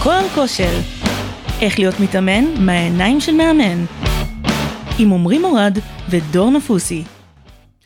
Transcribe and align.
הכל 0.00 0.28
כושר. 0.34 0.80
איך 1.60 1.78
להיות 1.78 2.00
מתאמן 2.00 2.44
מהעיניים 2.58 3.20
של 3.20 3.32
מאמן. 3.32 3.84
עם 4.98 5.12
עמרי 5.12 5.38
מורד 5.38 5.78
ודור 6.10 6.50
נפוסי. 6.50 7.04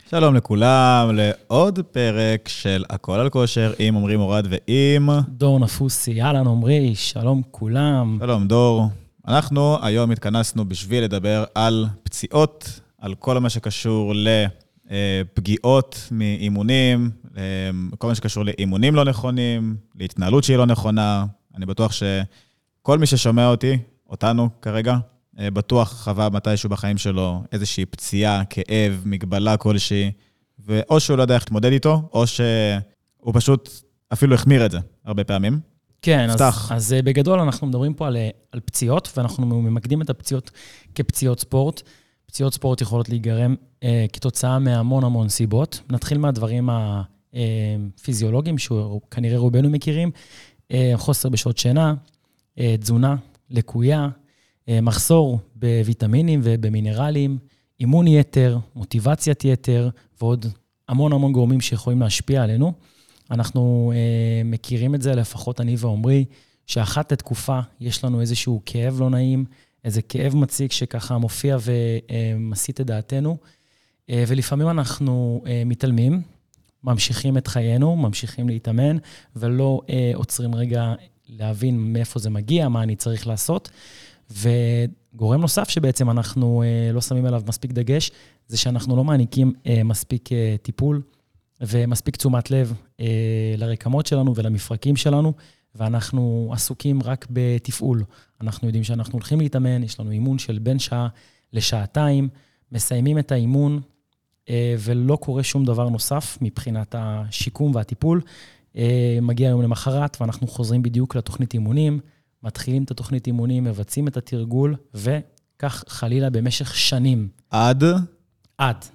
שלום 0.09 0.35
לכולם, 0.35 1.09
לעוד 1.13 1.79
פרק 1.79 2.47
של 2.47 2.83
הכל 2.89 3.19
על 3.19 3.29
כושר 3.29 3.73
עם 3.79 3.97
עמרי 3.97 4.17
מורד 4.17 4.47
ועם... 4.49 5.09
דור 5.27 5.59
נפוסי, 5.59 6.21
אהלן 6.21 6.47
עמרי, 6.47 6.95
שלום 6.95 7.41
כולם. 7.51 8.17
שלום 8.21 8.47
דור. 8.47 8.87
אנחנו 9.27 9.77
היום 9.81 10.11
התכנסנו 10.11 10.65
בשביל 10.65 11.03
לדבר 11.03 11.43
על 11.55 11.85
פציעות, 12.03 12.79
על 13.01 13.15
כל 13.15 13.39
מה 13.39 13.49
שקשור 13.49 14.13
לפגיעות 14.85 16.07
מאימונים, 16.11 17.11
כל 17.97 18.07
מה 18.07 18.15
שקשור 18.15 18.45
לאימונים 18.45 18.95
לא 18.95 19.03
נכונים, 19.03 19.75
להתנהלות 19.99 20.43
שהיא 20.43 20.57
לא 20.57 20.65
נכונה. 20.65 21.25
אני 21.57 21.65
בטוח 21.65 21.91
שכל 21.91 22.97
מי 22.97 23.05
ששומע 23.05 23.47
אותי, 23.47 23.77
אותנו 24.09 24.49
כרגע, 24.61 24.97
בטוח 25.39 26.03
חווה 26.03 26.29
מתישהו 26.29 26.69
בחיים 26.69 26.97
שלו 26.97 27.43
איזושהי 27.51 27.85
פציעה, 27.85 28.45
כאב, 28.45 29.01
מגבלה 29.05 29.57
כלשהי, 29.57 30.11
ואו 30.59 30.99
שהוא 30.99 31.17
לא 31.17 31.21
יודע 31.21 31.35
איך 31.35 31.43
להתמודד 31.43 31.71
איתו, 31.71 32.09
או 32.13 32.27
שהוא 32.27 33.33
פשוט 33.33 33.69
אפילו 34.13 34.35
החמיר 34.35 34.65
את 34.65 34.71
זה 34.71 34.79
הרבה 35.05 35.23
פעמים. 35.23 35.59
כן, 36.01 36.29
אז, 36.29 36.41
אז 36.69 36.93
אה, 36.93 37.01
בגדול 37.01 37.39
אנחנו 37.39 37.67
מדברים 37.67 37.93
פה 37.93 38.07
על, 38.07 38.17
אה, 38.17 38.29
על 38.51 38.59
פציעות, 38.59 39.11
ואנחנו 39.17 39.45
ממקדים 39.45 40.01
את 40.01 40.09
הפציעות 40.09 40.51
כפציעות 40.95 41.39
ספורט. 41.39 41.81
פציעות 42.25 42.53
ספורט 42.53 42.81
יכולות 42.81 43.09
להיגרם 43.09 43.55
אה, 43.83 44.05
כתוצאה 44.13 44.59
מהמון 44.59 45.03
המון 45.03 45.29
סיבות. 45.29 45.81
נתחיל 45.89 46.17
מהדברים 46.17 46.69
הפיזיולוגיים, 47.33 48.57
שכנראה 48.57 49.37
רובנו 49.37 49.69
מכירים, 49.69 50.11
אה, 50.15 50.21
חוסר 50.95 51.29
בשעות 51.29 51.57
שינה, 51.57 51.93
אה, 52.59 52.75
תזונה 52.79 53.15
לקויה, 53.49 54.09
אה, 54.69 54.81
מחסור 54.81 55.39
בוויטמינים 55.55 56.39
ובמינרלים, 56.43 57.37
אימון 57.79 58.07
יתר, 58.07 58.57
מוטיבציית 58.75 59.45
יתר, 59.45 59.89
ועוד 60.21 60.45
המון 60.89 61.13
המון 61.13 61.33
גורמים 61.33 61.61
שיכולים 61.61 62.01
להשפיע 62.01 62.43
עלינו. 62.43 62.73
אנחנו 63.31 63.93
אה, 63.95 64.41
מכירים 64.45 64.95
את 64.95 65.01
זה, 65.01 65.15
לפחות 65.15 65.61
אני 65.61 65.75
ועומרי, 65.79 66.25
שאחת 66.67 67.11
לתקופה 67.11 67.59
יש 67.79 68.03
לנו 68.03 68.21
איזשהו 68.21 68.61
כאב 68.65 68.99
לא 68.99 69.09
נעים, 69.09 69.45
איזה 69.83 70.01
כאב 70.01 70.35
מציג 70.35 70.71
שככה 70.71 71.17
מופיע 71.17 71.57
ומסיט 71.61 72.81
את 72.81 72.85
דעתנו, 72.85 73.37
אה, 74.09 74.23
ולפעמים 74.27 74.69
אנחנו 74.69 75.43
אה, 75.47 75.63
מתעלמים, 75.65 76.21
ממשיכים 76.85 77.37
את 77.37 77.47
חיינו, 77.47 77.95
ממשיכים 77.95 78.49
להתאמן, 78.49 78.97
ולא 79.35 79.81
אה, 79.89 80.11
עוצרים 80.13 80.55
רגע 80.55 80.93
להבין 81.29 81.93
מאיפה 81.93 82.19
זה 82.19 82.29
מגיע, 82.29 82.69
מה 82.69 82.83
אני 82.83 82.95
צריך 82.95 83.27
לעשות. 83.27 83.69
וגורם 84.31 85.41
נוסף 85.41 85.69
שבעצם 85.69 86.09
אנחנו 86.09 86.63
אה, 86.63 86.91
לא 86.93 87.01
שמים 87.01 87.25
עליו 87.25 87.41
מספיק 87.47 87.71
דגש, 87.71 88.11
זה 88.47 88.57
שאנחנו 88.57 88.95
לא 88.95 89.03
מעניקים 89.03 89.53
אה, 89.67 89.83
מספיק 89.83 90.31
אה, 90.31 90.55
טיפול 90.61 91.01
ומספיק 91.61 92.15
תשומת 92.15 92.51
לב 92.51 92.73
אה, 92.99 93.05
לרקמות 93.57 94.05
שלנו 94.05 94.35
ולמפרקים 94.35 94.95
שלנו, 94.95 95.33
ואנחנו 95.75 96.49
עסוקים 96.53 97.03
רק 97.03 97.27
בתפעול. 97.29 98.03
אנחנו 98.41 98.67
יודעים 98.67 98.83
שאנחנו 98.83 99.13
הולכים 99.13 99.39
להתאמן, 99.39 99.83
יש 99.83 99.99
לנו 99.99 100.11
אימון 100.11 100.39
של 100.39 100.59
בין 100.59 100.79
שעה 100.79 101.07
לשעתיים, 101.53 102.29
מסיימים 102.71 103.19
את 103.19 103.31
האימון, 103.31 103.81
ולא 104.79 105.15
קורה 105.15 105.43
שום 105.43 105.65
דבר 105.65 105.89
נוסף 105.89 106.37
מבחינת 106.41 106.95
השיקום 106.97 107.75
והטיפול. 107.75 108.21
אה, 108.77 109.17
מגיע 109.21 109.47
היום 109.47 109.61
למחרת, 109.61 110.17
ואנחנו 110.21 110.47
חוזרים 110.47 110.81
בדיוק 110.81 111.15
לתוכנית 111.15 111.53
אימונים, 111.53 111.99
מתחילים 112.43 112.83
את 112.83 112.91
התוכנית 112.91 113.27
אימונים, 113.27 113.63
מבצעים 113.63 114.07
את 114.07 114.17
התרגול, 114.17 114.75
וכך 114.93 115.83
חלילה 115.87 116.29
במשך 116.29 116.75
שנים. 116.75 117.27
עד? 117.49 117.83
עד. 118.57 118.85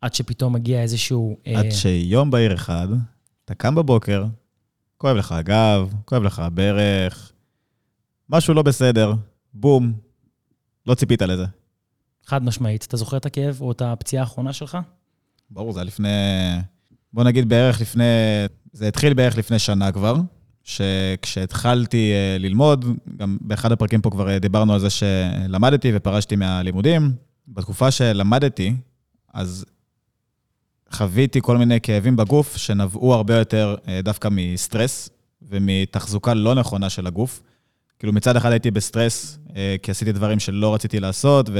עד 0.00 0.14
שפתאום 0.14 0.52
מגיע 0.52 0.82
איזשהו... 0.82 1.36
אה, 1.46 1.58
עד 1.60 1.70
שיום 1.70 2.30
בהיר 2.30 2.54
אחד, 2.54 2.88
אתה 3.44 3.54
קם 3.54 3.74
בבוקר, 3.74 4.24
כואב 4.98 5.16
לך 5.16 5.32
הגב, 5.32 5.94
כואב 6.04 6.22
לך 6.22 6.38
הברך, 6.38 7.32
משהו 8.30 8.54
לא 8.54 8.62
בסדר, 8.62 9.12
בום, 9.54 9.92
לא 10.86 10.94
ציפית 10.94 11.22
לזה. 11.22 11.44
חד 12.26 12.44
משמעית. 12.44 12.84
אתה 12.88 12.96
זוכר 12.96 13.16
את 13.16 13.26
הכאב 13.26 13.58
או 13.60 13.72
את 13.72 13.82
הפציעה 13.82 14.22
האחרונה 14.22 14.52
שלך? 14.52 14.78
ברור, 15.50 15.72
זה 15.72 15.80
היה 15.80 15.84
לפני... 15.84 16.08
בוא 17.12 17.24
נגיד 17.24 17.48
בערך 17.48 17.80
לפני... 17.80 18.04
זה 18.72 18.88
התחיל 18.88 19.14
בערך 19.14 19.38
לפני 19.38 19.58
שנה 19.58 19.92
כבר, 19.92 20.16
שכשהתחלתי 20.62 22.12
אה, 22.12 22.38
ללמוד, 22.38 22.84
גם 23.16 23.38
באחד 23.40 23.72
הפרקים 23.72 24.00
פה 24.00 24.10
כבר 24.10 24.30
אה, 24.30 24.38
דיברנו 24.38 24.74
על 24.74 24.80
זה 24.80 24.90
שלמדתי 24.90 25.92
ופרשתי 25.94 26.36
מהלימודים. 26.36 27.12
בתקופה 27.48 27.90
שלמדתי, 27.90 28.76
אז 29.34 29.64
חוויתי 30.90 31.40
כל 31.42 31.58
מיני 31.58 31.80
כאבים 31.80 32.16
בגוף 32.16 32.56
שנבעו 32.56 33.14
הרבה 33.14 33.38
יותר 33.38 33.76
אה, 33.88 34.00
דווקא 34.02 34.28
מסטרס 34.32 35.08
ומתחזוקה 35.42 36.34
לא 36.34 36.54
נכונה 36.54 36.90
של 36.90 37.06
הגוף. 37.06 37.42
כאילו 37.98 38.12
מצד 38.12 38.36
אחד 38.36 38.50
הייתי 38.50 38.70
בסטרס, 38.70 39.38
כי 39.82 39.90
עשיתי 39.90 40.12
דברים 40.12 40.38
שלא 40.38 40.74
רציתי 40.74 41.00
לעשות, 41.00 41.50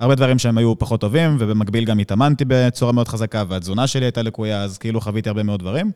והרבה 0.00 0.14
דברים 0.14 0.38
שהם 0.38 0.58
היו 0.58 0.78
פחות 0.78 1.00
טובים, 1.00 1.36
ובמקביל 1.38 1.84
גם 1.84 1.98
התאמנתי 1.98 2.44
בצורה 2.48 2.92
מאוד 2.92 3.08
חזקה, 3.08 3.44
והתזונה 3.48 3.86
שלי 3.86 4.04
הייתה 4.04 4.22
לקויה, 4.22 4.62
אז 4.62 4.78
כאילו 4.78 5.00
חוויתי 5.00 5.28
הרבה 5.28 5.42
מאוד 5.42 5.60
דברים. 5.60 5.90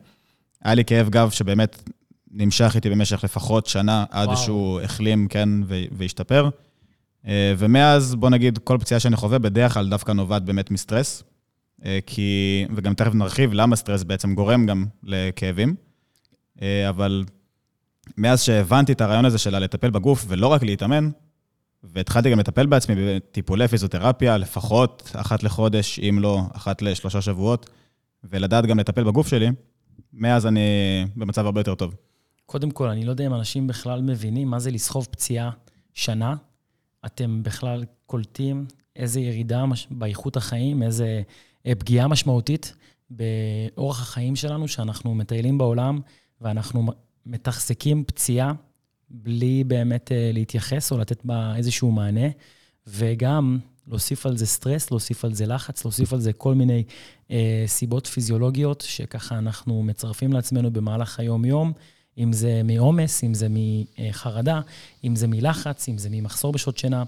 היה 0.64 0.74
לי 0.74 0.84
כאב 0.84 1.08
גב 1.08 1.30
שבאמת 1.30 1.90
נמשך 2.30 2.72
איתי 2.74 2.90
במשך 2.90 3.24
לפחות 3.24 3.66
שנה, 3.66 4.04
עד 4.10 4.28
וואו. 4.28 4.36
שהוא 4.38 4.80
החלים, 4.80 5.28
כן, 5.28 5.48
והשתפר. 5.92 6.48
ומאז, 7.58 8.14
בוא 8.14 8.30
נגיד, 8.30 8.58
כל 8.58 8.76
פציעה 8.80 9.00
שאני 9.00 9.16
חווה 9.16 9.38
בדרך 9.38 9.74
כלל 9.74 9.88
דווקא 9.88 10.12
נובעת 10.12 10.44
באמת 10.44 10.70
מסטרס. 10.70 11.22
כי, 12.06 12.64
וגם 12.74 12.94
תכף 12.94 13.14
נרחיב 13.14 13.52
למה 13.52 13.76
סטרס 13.76 14.02
בעצם 14.02 14.34
גורם 14.34 14.66
גם 14.66 14.86
לכאבים. 15.02 15.74
אבל 16.88 17.24
מאז 18.16 18.42
שהבנתי 18.42 18.92
את 18.92 19.00
הרעיון 19.00 19.24
הזה 19.24 19.38
של 19.38 19.58
לטפל 19.58 19.90
בגוף 19.90 20.24
ולא 20.28 20.46
רק 20.46 20.62
להתאמן, 20.62 21.10
והתחלתי 21.84 22.30
גם 22.30 22.38
לטפל 22.38 22.66
בעצמי 22.66 22.94
בטיפולי 22.98 23.68
פיזיותרפיה, 23.68 24.36
לפחות 24.36 25.10
אחת 25.14 25.42
לחודש, 25.42 25.98
אם 25.98 26.18
לא 26.20 26.42
אחת 26.52 26.82
לשלושה 26.82 27.20
שבועות, 27.20 27.70
ולדעת 28.24 28.66
גם 28.66 28.78
לטפל 28.78 29.04
בגוף 29.04 29.28
שלי, 29.28 29.48
מאז 30.12 30.46
אני 30.46 30.60
במצב 31.16 31.44
הרבה 31.44 31.60
יותר 31.60 31.74
טוב. 31.74 31.94
קודם 32.46 32.70
כל, 32.70 32.88
אני 32.88 33.04
לא 33.04 33.10
יודע 33.10 33.26
אם 33.26 33.34
אנשים 33.34 33.66
בכלל 33.66 34.02
מבינים 34.02 34.48
מה 34.48 34.58
זה 34.58 34.70
לסחוב 34.70 35.08
פציעה 35.10 35.50
שנה. 35.94 36.34
אתם 37.06 37.42
בכלל 37.42 37.84
קולטים 38.06 38.66
איזה 38.96 39.20
ירידה 39.20 39.64
באיכות 39.90 40.36
החיים, 40.36 40.82
איזה 40.82 41.22
אה, 41.66 41.74
פגיעה 41.74 42.08
משמעותית 42.08 42.74
באורח 43.10 44.02
החיים 44.02 44.36
שלנו, 44.36 44.68
שאנחנו 44.68 45.14
מטיילים 45.14 45.58
בעולם 45.58 46.00
ואנחנו 46.40 46.86
מתחזקים 47.26 48.04
פציעה 48.04 48.52
בלי 49.10 49.64
באמת 49.64 50.08
uh, 50.08 50.34
להתייחס 50.34 50.92
או 50.92 50.98
לתת 50.98 51.24
בה 51.24 51.56
איזשהו 51.56 51.90
מענה, 51.90 52.28
וגם 52.86 53.58
להוסיף 53.88 54.26
על 54.26 54.36
זה 54.36 54.46
סטרס, 54.46 54.90
להוסיף 54.90 55.24
על 55.24 55.34
זה 55.34 55.46
לחץ, 55.46 55.84
להוסיף 55.84 56.12
על 56.12 56.20
זה 56.20 56.32
כל 56.32 56.54
מיני 56.54 56.84
uh, 57.28 57.32
סיבות 57.66 58.06
פיזיולוגיות, 58.06 58.84
שככה 58.88 59.38
אנחנו 59.38 59.82
מצרפים 59.82 60.32
לעצמנו 60.32 60.70
במהלך 60.70 61.20
היום-יום, 61.20 61.72
אם 62.18 62.32
זה 62.32 62.62
מעומס, 62.64 63.24
אם 63.24 63.34
זה 63.34 63.46
מחרדה, 63.50 64.60
אם 65.04 65.16
זה 65.16 65.26
מלחץ, 65.26 65.88
אם 65.88 65.98
זה 65.98 66.08
ממחסור 66.10 66.52
בשעות 66.52 66.78
שינה. 66.78 67.04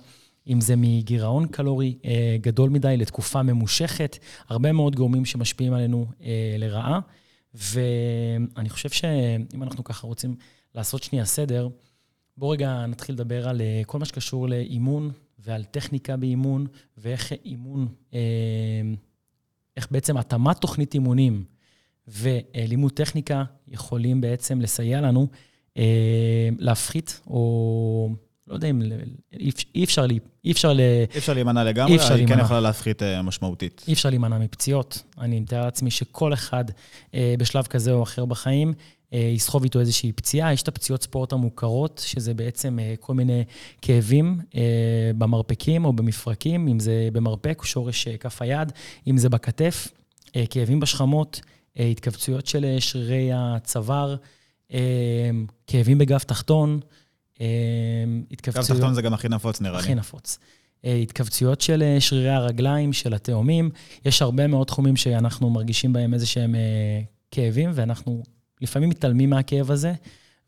אם 0.49 0.61
זה 0.61 0.77
מגירעון 0.77 1.49
קלורי 1.49 1.99
אה, 2.05 2.37
גדול 2.41 2.71
מדי 2.71 2.97
לתקופה 2.97 3.43
ממושכת, 3.43 4.19
הרבה 4.49 4.73
מאוד 4.73 4.97
גורמים 4.97 5.25
שמשפיעים 5.25 5.73
עלינו 5.73 6.07
אה, 6.23 6.57
לרעה. 6.59 7.01
ואני 7.55 8.69
חושב 8.69 8.89
שאם 8.89 9.63
אנחנו 9.63 9.85
ככה 9.85 10.07
רוצים 10.07 10.35
לעשות 10.75 11.03
שנייה 11.03 11.25
סדר, 11.25 11.69
בואו 12.41 12.51
רגע 12.51 12.87
נתחיל 12.87 13.15
לדבר 13.15 13.49
על 13.49 13.61
אה, 13.61 13.83
כל 13.87 13.99
מה 13.99 14.05
שקשור 14.05 14.49
לאימון 14.49 15.11
ועל 15.39 15.65
טכניקה 15.65 16.17
באימון, 16.17 16.67
ואיך 16.99 17.33
אימון, 17.45 17.89
אה, 18.15 18.21
איך 19.77 19.89
בעצם 19.91 20.17
התאמת 20.17 20.57
תוכנית 20.57 20.95
אימונים 20.95 21.45
ולימוד 22.09 22.93
טכניקה 22.93 23.45
יכולים 23.69 24.21
בעצם 24.21 24.61
לסייע 24.61 25.01
לנו 25.01 25.29
אה, 25.77 26.49
להפחית, 26.59 27.21
או 27.27 28.11
לא 28.47 28.55
יודע 28.55 28.69
אם, 28.69 28.83
אי 29.33 29.85
אפשר, 29.85 30.07
אי 30.45 30.53
אפשר, 30.53 30.73
אי 31.15 31.19
אפשר 31.19 31.35
להימנע 31.35 31.65
לגמרי, 31.65 31.99
היא 32.15 32.27
כן 32.27 32.39
יכולה 32.39 32.61
להפחית 32.61 33.03
משמעותית. 33.23 33.85
אי 33.89 33.93
אפשר 33.93 34.09
להימנע 34.09 34.39
מפציעות. 34.39 35.03
אני 35.19 35.41
מתאר 35.41 35.65
לעצמי 35.65 35.91
שכל 35.91 36.33
אחד 36.33 36.65
בשלב 37.39 37.67
כזה 37.67 37.93
או 37.93 38.03
אחר 38.03 38.25
בחיים 38.25 38.75
יסחוב 39.13 39.63
איתו 39.63 39.81
איזושהי 39.81 40.13
פציעה. 40.13 40.53
יש 40.53 40.63
את 40.63 40.69
הפציעות 40.69 41.03
ספורט 41.03 41.33
המוכרות, 41.33 42.03
שזה 42.07 42.35
בעצם 42.35 42.79
אה, 42.79 42.95
כל 43.01 43.15
מיני 43.15 43.45
כאבים 43.83 44.39
אה, 44.55 44.61
במרפקים 45.19 45.85
או 45.85 45.93
במפרקים, 45.93 46.69
אם 46.69 46.81
זה 46.81 47.09
במרפק 47.13 47.63
שורש 47.65 48.09
כף 48.09 48.43
היד, 48.43 48.73
אם 49.07 49.19
זה 49.19 49.29
בכתף, 49.29 49.89
כאבים 50.51 50.81
בשכמות, 50.81 51.41
התכווצויות 51.77 52.47
של 52.47 52.77
שרירי 52.79 53.31
הצוואר, 53.35 54.17
כאבים 55.67 55.99
בגב 55.99 56.19
תחתון, 56.19 56.81
התכווצויות... 58.31 58.71
גב 58.71 58.77
תחתון 58.77 58.95
זה 58.95 59.03
גם 59.03 59.15
הכי 59.15 59.29
נפוץ 59.29 59.61
נראה 59.61 59.73
לי. 59.73 59.79
הכי 59.79 59.95
נפוץ. 59.95 60.39
התכווצויות 60.85 61.61
של 61.61 61.97
שרירי 61.99 62.31
הרגליים, 62.31 62.93
של 62.93 63.15
התאומים. 63.15 63.71
יש 64.05 64.23
הרבה 64.23 64.47
מאוד 64.47 64.67
תחומים 64.67 64.97
שאנחנו 64.97 65.51
מרגישים 65.51 65.93
בהם 65.93 66.15
איזה 66.15 66.27
שהם 66.27 66.55
כאבים, 67.31 67.71
ואנחנו 67.75 68.23
לפעמים 68.61 68.89
מתעלמים 68.89 69.31
מהכאב 69.31 69.71
הזה, 69.71 69.93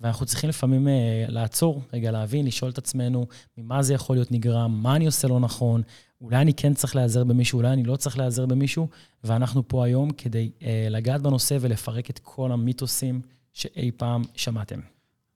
ואנחנו 0.01 0.27
צריכים 0.27 0.51
לפעמים 0.51 0.89
לעצור, 1.29 1.83
רגע 1.93 2.11
להבין, 2.11 2.47
לשאול 2.47 2.71
את 2.71 2.79
עצמנו 2.79 3.27
ממה 3.59 3.83
זה 3.83 3.95
יכול 3.95 4.17
להיות 4.17 4.33
נגרם, 4.33 4.83
מה 4.83 4.97
אני 4.97 5.07
עושה 5.07 5.29
לא 5.29 5.41
נכון, 5.41 5.83
אולי 6.21 6.37
אני 6.37 6.55
כן 6.55 6.75
צריך 6.75 6.97
להיעזר 6.97 7.25
במישהו, 7.25 7.57
אולי 7.57 7.73
אני 7.73 7.85
לא 7.85 7.97
צריך 7.97 8.19
להיעזר 8.19 8.47
במישהו, 8.47 8.89
ואנחנו 9.25 9.69
פה 9.69 9.85
היום 9.85 10.11
כדי 10.11 10.51
אה, 10.63 10.87
לגעת 10.91 11.23
בנושא 11.23 11.57
ולפרק 11.61 12.11
את 12.11 12.19
כל 12.19 12.53
המיתוסים 12.53 13.21
שאי 13.53 13.91
פעם 13.97 14.23
שמעתם. 14.35 14.81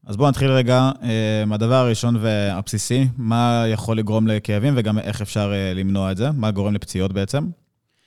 אז 0.06 0.16
בואו 0.16 0.28
נתחיל 0.28 0.50
רגע 0.50 0.90
אה, 1.02 1.44
מהדבר 1.46 1.74
הראשון 1.74 2.16
והבסיסי, 2.20 3.08
מה 3.16 3.64
יכול 3.68 3.98
לגרום 3.98 4.26
לכאבים 4.28 4.74
וגם 4.76 4.98
איך 4.98 5.22
אפשר 5.22 5.52
אה, 5.54 5.74
למנוע 5.74 6.12
את 6.12 6.16
זה, 6.16 6.30
מה 6.30 6.50
גורם 6.50 6.74
לפציעות 6.74 7.12
בעצם. 7.12 7.46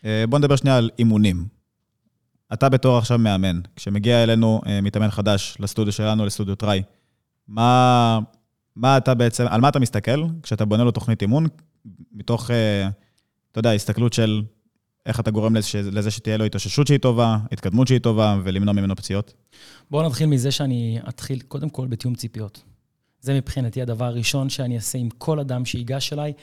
אה, 0.06 0.24
בואו 0.30 0.40
נדבר 0.40 0.56
שנייה 0.56 0.78
על 0.78 0.90
אימונים. 1.00 1.59
אתה 2.54 2.70
בתור 2.70 2.98
עכשיו 2.98 3.18
מאמן, 3.18 3.60
כשמגיע 3.76 4.24
אלינו 4.24 4.62
אה, 4.68 4.82
מתאמן 4.82 5.12
חדש 5.12 5.58
לסטודיו 5.60 5.94
שלנו, 5.94 6.26
לסטודיו 6.26 6.56
טראי, 6.56 6.84
מה, 7.48 8.20
מה 8.76 8.98
אתה 8.98 9.14
בעצם, 9.14 9.46
על 9.50 9.62
מה 9.62 9.70
אתה 9.70 9.80
מסתכל 9.80 10.24
כשאתה 10.44 10.66
בונה 10.66 10.84
לו 10.84 10.92
תוכנית 10.92 11.22
אימון, 11.22 11.46
מתוך, 12.12 12.52
אה, 12.52 12.90
אתה 13.52 13.60
יודע, 13.60 13.72
הסתכלות 13.72 14.14
של 14.14 14.42
איך 15.06 15.20
אתה 15.20 15.32
גורם 15.32 15.56
לזה, 15.56 15.92
לזה 15.92 16.12
שתהיה 16.12 16.38
לו 16.38 16.46
התאוששות 16.46 16.88
שהיא 16.88 17.00
טובה, 17.00 17.38
התקדמות 17.52 17.88
שהיא 17.88 18.00
טובה, 18.00 18.38
ולמנוע 18.44 18.74
ממנו 18.74 18.96
פציעות? 18.96 19.34
בואו 19.92 20.08
נתחיל 20.08 20.28
מזה 20.28 20.52
שאני 20.52 21.00
אתחיל 21.10 21.40
קודם 21.40 21.70
כל 21.70 21.88
בתיאום 21.88 22.16
ציפיות. 22.16 22.64
זה 23.22 23.34
מבחינתי 23.34 23.82
הדבר 23.82 24.06
הראשון 24.06 24.50
שאני 24.50 24.76
אעשה 24.76 24.98
עם 24.98 25.10
כל 25.10 25.40
אדם 25.40 25.66
שיגש 25.66 26.14
אליי. 26.14 26.34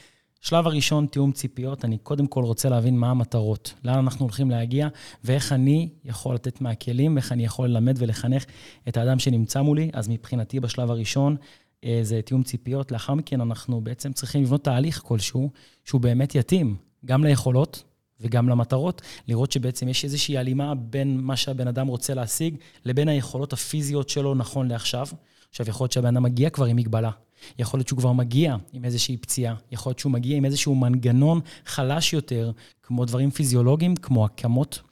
שלב 0.40 0.66
הראשון, 0.66 1.06
תיאום 1.06 1.32
ציפיות, 1.32 1.84
אני 1.84 1.98
קודם 1.98 2.26
כל 2.26 2.44
רוצה 2.44 2.68
להבין 2.68 2.98
מה 2.98 3.10
המטרות, 3.10 3.74
לאן 3.84 3.98
אנחנו 3.98 4.24
הולכים 4.24 4.50
להגיע, 4.50 4.88
ואיך 5.24 5.52
אני 5.52 5.88
יכול 6.04 6.34
לתת 6.34 6.60
מהכלים, 6.60 7.14
ואיך 7.14 7.32
אני 7.32 7.44
יכול 7.44 7.68
ללמד 7.68 7.94
ולחנך 7.98 8.44
את 8.88 8.96
האדם 8.96 9.18
שנמצא 9.18 9.62
מולי. 9.62 9.90
אז 9.92 10.08
מבחינתי, 10.08 10.60
בשלב 10.60 10.90
הראשון, 10.90 11.36
אה, 11.84 11.98
זה 12.02 12.22
תיאום 12.22 12.42
ציפיות. 12.42 12.92
לאחר 12.92 13.14
מכן 13.14 13.40
אנחנו 13.40 13.80
בעצם 13.80 14.12
צריכים 14.12 14.42
לבנות 14.42 14.64
תהליך 14.64 15.00
כלשהו, 15.04 15.50
שהוא 15.84 16.00
באמת 16.00 16.34
יתאים 16.34 16.76
גם 17.04 17.24
ליכולות 17.24 17.82
וגם 18.20 18.48
למטרות, 18.48 19.02
לראות 19.28 19.52
שבעצם 19.52 19.88
יש 19.88 20.04
איזושהי 20.04 20.38
הלימה 20.38 20.74
בין 20.74 21.20
מה 21.20 21.36
שהבן 21.36 21.68
אדם 21.68 21.86
רוצה 21.86 22.14
להשיג 22.14 22.56
לבין 22.84 23.08
היכולות 23.08 23.52
הפיזיות 23.52 24.08
שלו 24.08 24.34
נכון 24.34 24.68
לעכשיו. 24.68 25.06
עכשיו, 25.50 25.68
יכול 25.68 25.84
להיות 25.84 25.92
שהבן 25.92 26.08
אדם 26.16 26.22
מגיע 26.22 26.50
כבר 26.50 26.64
עם 26.64 26.76
מגבלה. 26.76 27.10
יכול 27.58 27.78
להיות 27.78 27.88
שהוא 27.88 27.98
כבר 27.98 28.12
מגיע 28.12 28.56
עם 28.72 28.84
איזושהי 28.84 29.16
פציעה, 29.16 29.54
יכול 29.72 29.90
להיות 29.90 29.98
שהוא 29.98 30.12
מגיע 30.12 30.36
עם 30.36 30.44
איזשהו 30.44 30.74
מנגנון 30.74 31.40
חלש 31.66 32.12
יותר, 32.12 32.52
כמו 32.82 33.04
דברים 33.04 33.30
פיזיולוגיים, 33.30 33.96
כמו 33.96 34.24
הקמות, 34.24 34.82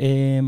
אה, 0.00 0.40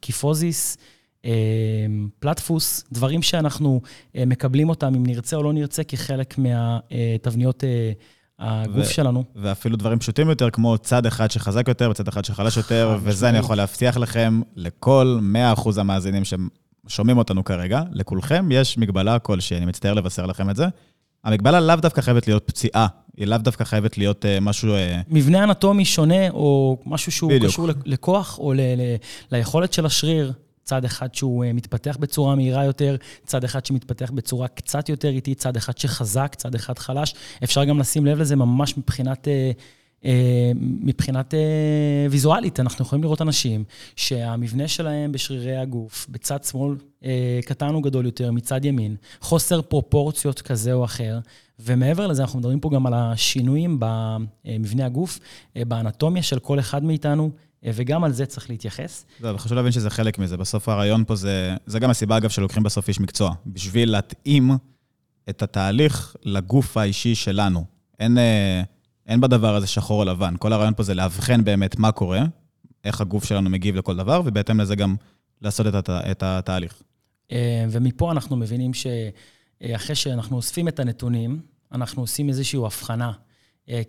קיפוזיס, 0.00 0.76
אמ, 1.24 2.08
פלטפוס, 2.18 2.84
דברים 2.92 3.22
שאנחנו 3.22 3.80
אה, 4.16 4.24
מקבלים 4.26 4.68
אותם, 4.68 4.94
אם 4.94 5.06
נרצה 5.06 5.36
או 5.36 5.42
לא 5.42 5.52
נרצה, 5.52 5.84
כחלק 5.84 6.38
מהתבניות 6.38 7.64
אה, 7.64 7.92
הגוף 8.38 8.86
ו- 8.86 8.92
שלנו. 8.92 9.24
ואפילו 9.36 9.76
דברים 9.76 9.98
פשוטים 9.98 10.28
יותר, 10.28 10.50
כמו 10.50 10.78
צד 10.78 11.06
אחד 11.06 11.30
שחזק 11.30 11.68
יותר 11.68 11.90
וצד 11.90 12.08
אחד 12.08 12.24
שחלש 12.24 12.56
יותר, 12.56 12.98
וזה 13.02 13.28
אני 13.28 13.38
יכול 13.38 13.56
להבטיח 13.56 13.96
לכם, 13.96 14.40
לכל 14.56 15.18
100% 15.56 15.80
המאזינים 15.80 16.22
ששומעים 16.88 17.18
אותנו 17.18 17.44
כרגע, 17.44 17.82
לכולכם 17.92 18.48
יש 18.50 18.78
מגבלה 18.78 19.18
כלשהי, 19.18 19.56
אני 19.56 19.66
מצטער 19.66 19.94
לבשר 19.94 20.26
לכם 20.26 20.50
את 20.50 20.56
זה. 20.56 20.66
המגבלה 21.24 21.60
לאו 21.60 21.76
דווקא 21.76 22.00
חייבת 22.00 22.26
להיות 22.26 22.46
פציעה, 22.46 22.86
היא 23.16 23.26
לאו 23.26 23.38
דווקא 23.38 23.64
חייבת 23.64 23.98
להיות 23.98 24.24
uh, 24.24 24.40
משהו... 24.40 24.74
Uh... 24.74 25.04
מבנה 25.08 25.44
אנטומי 25.44 25.84
שונה, 25.84 26.30
או 26.30 26.78
משהו 26.86 27.12
שהוא 27.12 27.30
בדיוק. 27.30 27.52
קשור 27.52 27.68
לכוח, 27.84 28.38
או 28.38 28.52
ל- 28.52 28.60
ל- 28.60 28.96
ליכולת 29.32 29.72
של 29.72 29.86
השריר. 29.86 30.32
צד 30.64 30.84
אחד 30.84 31.14
שהוא 31.14 31.44
אה, 31.44 31.52
מתפתח 31.52 31.96
בצורה 32.00 32.34
מהירה 32.34 32.64
יותר, 32.64 32.96
צד 33.26 33.44
אחד 33.44 33.66
שמתפתח 33.66 34.10
בצורה 34.10 34.48
קצת 34.48 34.88
יותר 34.88 35.08
איטית, 35.08 35.38
צד 35.38 35.56
אחד 35.56 35.78
שחזק, 35.78 36.34
צד 36.34 36.54
אחד 36.54 36.78
חלש. 36.78 37.14
אפשר 37.44 37.64
גם 37.64 37.78
לשים 37.78 38.06
לב 38.06 38.18
לזה 38.18 38.36
ממש 38.36 38.78
מבחינת... 38.78 39.28
אה, 40.04 40.10
אה, 40.10 40.52
מבחינת 40.60 41.34
ויזואלית, 42.10 42.60
אנחנו 42.60 42.84
יכולים 42.84 43.02
לראות 43.02 43.22
אנשים 43.22 43.64
שהמבנה 43.96 44.68
שלהם 44.68 45.12
בשרירי 45.12 45.56
הגוף, 45.56 46.06
בצד 46.10 46.44
שמאל 46.44 46.74
קטן 47.44 47.74
או 47.74 47.80
גדול 47.80 48.06
יותר, 48.06 48.32
מצד 48.32 48.64
ימין, 48.64 48.96
חוסר 49.20 49.62
פרופורציות 49.62 50.42
כזה 50.42 50.72
או 50.72 50.84
אחר, 50.84 51.18
ומעבר 51.60 52.06
לזה, 52.06 52.22
אנחנו 52.22 52.38
מדברים 52.38 52.60
פה 52.60 52.70
גם 52.70 52.86
על 52.86 52.94
השינויים 52.94 53.80
במבנה 53.80 54.86
הגוף, 54.86 55.18
באנטומיה 55.56 56.22
של 56.22 56.38
כל 56.38 56.58
אחד 56.58 56.84
מאיתנו. 56.84 57.30
אה, 57.64 57.70
וגם 57.74 58.04
על 58.04 58.12
זה 58.12 58.26
צריך 58.26 58.50
להתייחס. 58.50 59.04
לא, 59.20 59.30
אבל 59.30 59.38
חשוב 59.38 59.56
להבין 59.56 59.72
שזה 59.72 59.90
חלק 59.90 60.18
מזה. 60.18 60.36
בסוף 60.36 60.68
הרעיון 60.68 61.04
פה 61.04 61.16
זה, 61.16 61.56
זה 61.66 61.78
גם 61.78 61.90
הסיבה, 61.90 62.16
אגב, 62.16 62.30
שלוקחים 62.30 62.62
בסוף 62.62 62.88
איש 62.88 63.00
מקצוע. 63.00 63.34
בשביל 63.46 63.90
להתאים 63.90 64.50
את 65.28 65.42
התהליך 65.42 66.16
לגוף 66.24 66.76
האישי 66.76 67.14
שלנו. 67.14 67.64
אין, 68.00 68.18
אה, 68.18 68.62
אין 69.08 69.20
בדבר 69.20 69.54
הזה 69.54 69.66
שחור 69.66 70.00
או 70.00 70.04
לבן. 70.04 70.34
כל 70.38 70.52
הרעיון 70.52 70.74
פה 70.74 70.82
זה 70.82 70.94
לאבחן 70.94 71.44
באמת 71.44 71.78
מה 71.78 71.92
קורה, 71.92 72.24
איך 72.84 73.00
הגוף 73.00 73.24
שלנו 73.24 73.50
מגיב 73.50 73.76
לכל 73.76 73.96
דבר, 73.96 74.22
ובהתאם 74.24 74.60
לזה 74.60 74.76
גם 74.76 74.96
לעשות 75.42 75.66
את, 75.66 75.74
הת, 75.74 75.90
את 75.90 76.22
התהליך. 76.22 76.82
אה, 77.32 77.64
ומפה 77.70 78.12
אנחנו 78.12 78.36
מבינים 78.36 78.70
שאחרי 78.74 79.96
שאנחנו 79.96 80.36
אוספים 80.36 80.68
את 80.68 80.80
הנתונים, 80.80 81.40
אנחנו 81.72 82.02
עושים 82.02 82.28
איזושהי 82.28 82.58
הבחנה. 82.58 83.12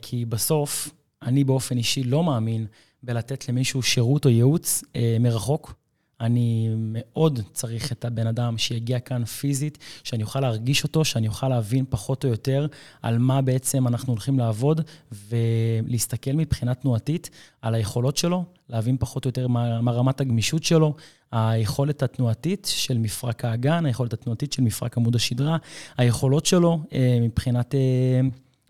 כי 0.02 0.26
בסוף, 0.26 0.90
אני 1.22 1.44
באופן 1.44 1.78
אישי 1.78 2.04
לא 2.04 2.24
מאמין 2.24 2.66
בלתת 3.04 3.50
למישהו 3.50 3.82
שירות 3.82 4.26
או 4.26 4.30
ייעוץ 4.30 4.84
אה, 4.96 5.18
מרחוק. 5.20 5.74
אני 6.22 6.70
מאוד 6.78 7.40
צריך 7.54 7.92
את 7.92 8.06
הבן 8.06 8.28
אדם 8.28 8.58
שיגיע 8.58 9.00
כאן 9.00 9.26
פיזית, 9.26 9.78
שאני 10.04 10.24
אוכל 10.24 10.40
להרגיש 10.40 10.84
אותו, 10.84 11.06
שאני 11.06 11.28
אוכל 11.28 11.48
להבין 11.48 11.86
פחות 11.90 12.24
או 12.24 12.30
יותר 12.30 12.68
על 13.02 13.18
מה 13.18 13.42
בעצם 13.42 13.88
אנחנו 13.88 14.14
הולכים 14.14 14.40
לעבוד, 14.40 14.82
ולהסתכל 15.12 16.32
מבחינה 16.32 16.74
תנועתית 16.74 17.30
על 17.62 17.76
היכולות 17.76 18.18
שלו, 18.18 18.44
להבין 18.70 18.98
פחות 19.00 19.26
או 19.26 19.30
יותר 19.30 19.48
מה, 19.48 19.82
מה 19.82 19.92
רמת 19.92 20.22
הגמישות 20.22 20.64
שלו, 20.64 20.96
היכולת 21.32 22.04
התנועתית 22.04 22.68
של 22.76 22.98
מפרק 22.98 23.46
האגן, 23.46 23.86
היכולת 23.86 24.14
התנועתית 24.14 24.54
של 24.54 24.62
מפרק 24.62 24.98
עמוד 24.98 25.16
השדרה, 25.16 25.58
היכולות 25.98 26.46
שלו 26.46 26.80
אה, 26.94 27.18
מבחינת 27.22 27.76
אה, 27.76 27.80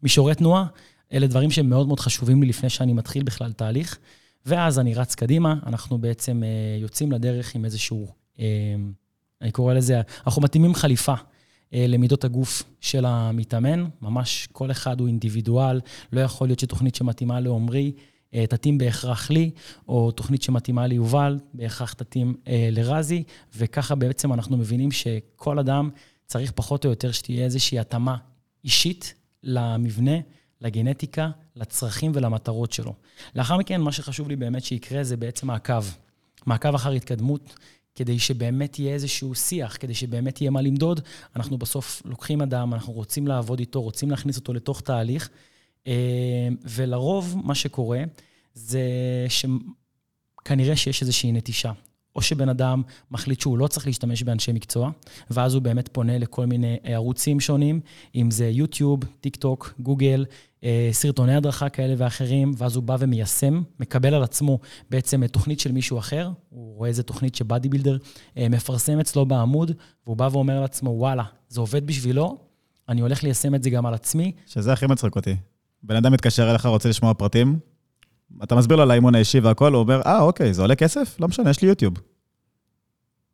מישורי 0.03 0.35
תנועה. 0.35 0.65
אלה 1.13 1.27
דברים 1.27 1.51
שהם 1.51 1.69
מאוד 1.69 1.88
מאוד 1.88 2.00
חשובים 2.00 2.43
לי 2.43 2.50
לפני 2.50 2.69
שאני 2.69 2.93
מתחיל 2.93 3.23
בכלל 3.23 3.51
תהליך. 3.51 3.97
ואז 4.46 4.79
אני 4.79 4.93
רץ 4.93 5.15
קדימה, 5.15 5.55
אנחנו 5.65 5.98
בעצם 5.98 6.43
אה, 6.43 6.77
יוצאים 6.81 7.12
לדרך 7.12 7.55
עם 7.55 7.65
איזשהו, 7.65 8.08
אה, 8.39 8.46
אני 9.41 9.51
קורא 9.51 9.74
לזה, 9.74 10.01
אנחנו 10.25 10.41
מתאימים 10.41 10.75
חליפה. 10.75 11.13
אה, 11.74 11.86
למידות 11.88 12.24
הגוף 12.24 12.63
של 12.81 13.05
המתאמן, 13.05 13.86
ממש 14.01 14.48
כל 14.51 14.72
אחד 14.72 15.00
הוא 15.00 15.08
אינדיבידואל, 15.08 15.81
לא 16.13 16.22
יכול 16.22 16.48
להיות 16.48 16.60
שתוכנית 16.60 16.96
שמתאימה 16.96 17.39
לעומרי 17.39 17.91
תתאים 18.50 18.77
בהכרח 18.77 19.29
לי, 19.29 19.51
או 19.88 20.12
תוכנית 20.12 20.41
שמתאימה 20.41 20.88
ליובל, 20.88 21.39
בהכרח 21.53 21.93
תתאים 21.93 22.36
לרזי, 22.72 23.24
וככה 23.58 23.96
בעצם 23.96 24.34
אנחנו 24.34 24.58
מבינים 24.58 24.91
שכל 24.91 25.60
אדם 25.60 25.89
צריך 26.25 26.51
פחות 26.51 26.86
או 26.86 26.89
יותר 26.89 27.12
שתהיה 27.12 27.46
איזושהי 27.46 27.79
התאמה 27.79 28.17
אישית 28.63 29.13
למבנה 29.43 30.17
לגנטיקה, 30.61 31.29
לצרכים 31.55 32.11
ולמטרות 32.15 32.71
שלו. 32.73 32.93
לאחר 33.35 33.57
מכן, 33.57 33.81
מה 33.81 33.91
שחשוב 33.91 34.29
לי 34.29 34.35
באמת 34.35 34.63
שיקרה 34.63 35.03
זה 35.03 35.17
בעצם 35.17 35.47
מעקב. 35.47 35.83
מעקב 36.45 36.75
אחר 36.75 36.91
התקדמות, 36.91 37.55
כדי 37.95 38.19
שבאמת 38.19 38.79
יהיה 38.79 38.93
איזשהו 38.93 39.35
שיח, 39.35 39.77
כדי 39.79 39.93
שבאמת 39.93 40.41
יהיה 40.41 40.51
מה 40.51 40.61
למדוד. 40.61 41.01
אנחנו 41.35 41.57
בסוף 41.57 42.01
לוקחים 42.05 42.41
אדם, 42.41 42.73
אנחנו 42.73 42.93
רוצים 42.93 43.27
לעבוד 43.27 43.59
איתו, 43.59 43.81
רוצים 43.81 44.11
להכניס 44.11 44.37
אותו 44.37 44.53
לתוך 44.53 44.81
תהליך, 44.81 45.29
אה, 45.87 46.47
ולרוב 46.63 47.35
מה 47.43 47.55
שקורה 47.55 48.03
זה 48.53 48.81
שכנראה 49.29 50.75
שיש 50.75 51.01
איזושהי 51.01 51.31
נטישה. 51.31 51.71
או 52.15 52.21
שבן 52.21 52.49
אדם 52.49 52.81
מחליט 53.11 53.41
שהוא 53.41 53.57
לא 53.57 53.67
צריך 53.67 53.87
להשתמש 53.87 54.23
באנשי 54.23 54.51
מקצוע, 54.51 54.91
ואז 55.29 55.53
הוא 55.53 55.61
באמת 55.61 55.87
פונה 55.87 56.17
לכל 56.17 56.45
מיני 56.45 56.77
ערוצים 56.83 57.39
שונים, 57.39 57.79
אם 58.15 58.31
זה 58.31 58.49
יוטיוב, 58.49 58.99
טיק 59.21 59.35
טוק, 59.35 59.73
גוגל, 59.79 60.25
סרטוני 60.91 61.35
הדרכה 61.35 61.69
כאלה 61.69 61.93
ואחרים, 61.97 62.51
ואז 62.57 62.75
הוא 62.75 62.83
בא 62.83 62.95
ומיישם, 62.99 63.61
מקבל 63.79 64.13
על 64.13 64.23
עצמו 64.23 64.59
בעצם 64.89 65.27
תוכנית 65.27 65.59
של 65.59 65.71
מישהו 65.71 65.99
אחר, 65.99 66.29
הוא 66.49 66.77
רואה 66.77 66.89
איזה 66.89 67.03
תוכנית 67.03 67.35
שבאדי 67.35 67.69
בילדר 67.69 67.97
אה, 68.37 68.49
מפרסם 68.49 68.99
אצלו 68.99 69.25
בעמוד, 69.25 69.71
והוא 70.05 70.17
בא 70.17 70.29
ואומר 70.31 70.61
לעצמו, 70.61 70.89
וואלה, 70.89 71.23
זה 71.49 71.61
עובד 71.61 71.87
בשבילו, 71.87 72.37
אני 72.89 73.01
הולך 73.01 73.23
ליישם 73.23 73.55
את 73.55 73.63
זה 73.63 73.69
גם 73.69 73.85
על 73.85 73.93
עצמי. 73.93 74.31
שזה 74.45 74.73
הכי 74.73 74.87
מצחיק 74.87 75.15
אותי. 75.15 75.35
בן 75.83 75.95
אדם 75.95 76.13
מתקשר 76.13 76.51
אליך, 76.51 76.65
רוצה 76.65 76.89
לשמוע 76.89 77.13
פרטים, 77.13 77.59
אתה 78.43 78.55
מסביר 78.55 78.77
לו 78.77 78.83
על 78.83 78.91
האימון 78.91 79.15
האישי 79.15 79.39
והכול, 79.39 79.73
הוא 79.73 79.81
אומר, 79.81 80.01
אה, 80.05 80.21
אוקיי, 80.21 80.53
זה 80.53 80.61
עולה 80.61 80.75
כסף? 80.75 81.19
לא 81.19 81.27
משנה, 81.27 81.49
יש 81.49 81.61
לי 81.61 81.67
יוטיוב. 81.67 81.93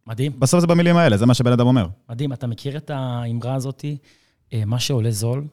מדהים. 0.07 0.39
בסוף 0.39 0.59
זה 0.59 0.67
במילים 0.67 0.97
האלה, 0.97 1.17
זה 1.17 1.25
מה 1.25 1.33
שבן 1.33 1.51
אדם 1.51 1.67
אומר. 1.67 1.87
מדהים. 2.09 2.33
אתה 2.33 2.47
מכיר 2.47 2.77
את 2.77 2.89
האמרה 2.93 3.55
הזאתי, 3.55 3.97
אה, 4.53 4.65
מה 4.65 4.79
שעולה 4.79 5.11
זול, 5.11 5.47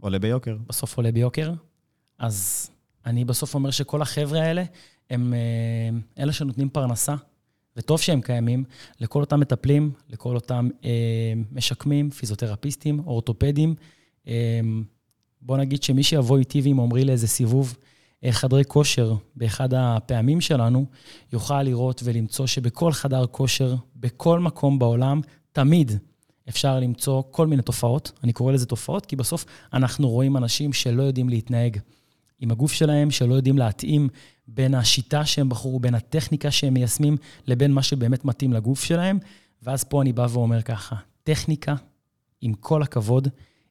עולה 0.00 0.18
ביוקר. 0.18 0.56
בסוף 0.66 0.96
עולה 0.96 1.12
ביוקר? 1.12 1.52
אז 2.18 2.70
אני 3.06 3.24
בסוף 3.24 3.54
אומר 3.54 3.70
שכל 3.70 4.02
החבר'ה 4.02 4.42
האלה, 4.42 4.64
הם 5.10 5.34
אה, 5.34 6.22
אלה 6.22 6.32
שנותנים 6.32 6.68
פרנסה, 6.68 7.14
וטוב 7.76 8.00
שהם 8.00 8.20
קיימים, 8.20 8.64
לכל 9.00 9.20
אותם 9.20 9.40
מטפלים, 9.40 9.92
לכל 10.08 10.34
אותם 10.34 10.68
אה, 10.84 11.32
משקמים, 11.52 12.10
פיזיותרפיסטים, 12.10 13.00
אורתופדים. 13.06 13.74
אה, 14.28 14.60
בוא 15.42 15.56
נגיד 15.56 15.82
שמי 15.82 16.02
שיבוא 16.02 16.38
איתי 16.38 16.60
ועם 16.60 16.80
עמרי 16.80 17.04
לאיזה 17.04 17.26
סיבוב 17.28 17.76
אה, 18.24 18.32
חדרי 18.32 18.64
כושר 18.64 19.14
באחד 19.36 19.74
הפעמים 19.74 20.40
שלנו, 20.40 20.86
יוכל 21.32 21.62
לראות 21.62 22.00
ולמצוא 22.04 22.46
שבכל 22.46 22.92
חדר 22.92 23.26
כושר, 23.26 23.74
בכל 23.96 24.40
מקום 24.40 24.78
בעולם, 24.78 25.20
תמיד 25.52 25.92
אפשר 26.48 26.80
למצוא 26.80 27.22
כל 27.30 27.46
מיני 27.46 27.62
תופעות. 27.62 28.12
אני 28.24 28.32
קורא 28.32 28.52
לזה 28.52 28.66
תופעות, 28.66 29.06
כי 29.06 29.16
בסוף 29.16 29.44
אנחנו 29.72 30.08
רואים 30.08 30.36
אנשים 30.36 30.72
שלא 30.72 31.02
יודעים 31.02 31.28
להתנהג 31.28 31.78
עם 32.40 32.50
הגוף 32.50 32.72
שלהם, 32.72 33.10
שלא 33.10 33.34
יודעים 33.34 33.58
להתאים 33.58 34.08
בין 34.48 34.74
השיטה 34.74 35.24
שהם 35.24 35.48
בחרו, 35.48 35.80
בין 35.80 35.94
הטכניקה 35.94 36.50
שהם 36.50 36.74
מיישמים, 36.74 37.16
לבין 37.46 37.72
מה 37.72 37.82
שבאמת 37.82 38.24
מתאים 38.24 38.52
לגוף 38.52 38.84
שלהם. 38.84 39.18
ואז 39.62 39.84
פה 39.84 40.02
אני 40.02 40.12
בא 40.12 40.26
ואומר 40.30 40.62
ככה, 40.62 40.96
טכניקה, 41.22 41.74
עם 42.40 42.54
כל 42.54 42.82
הכבוד, 42.82 43.28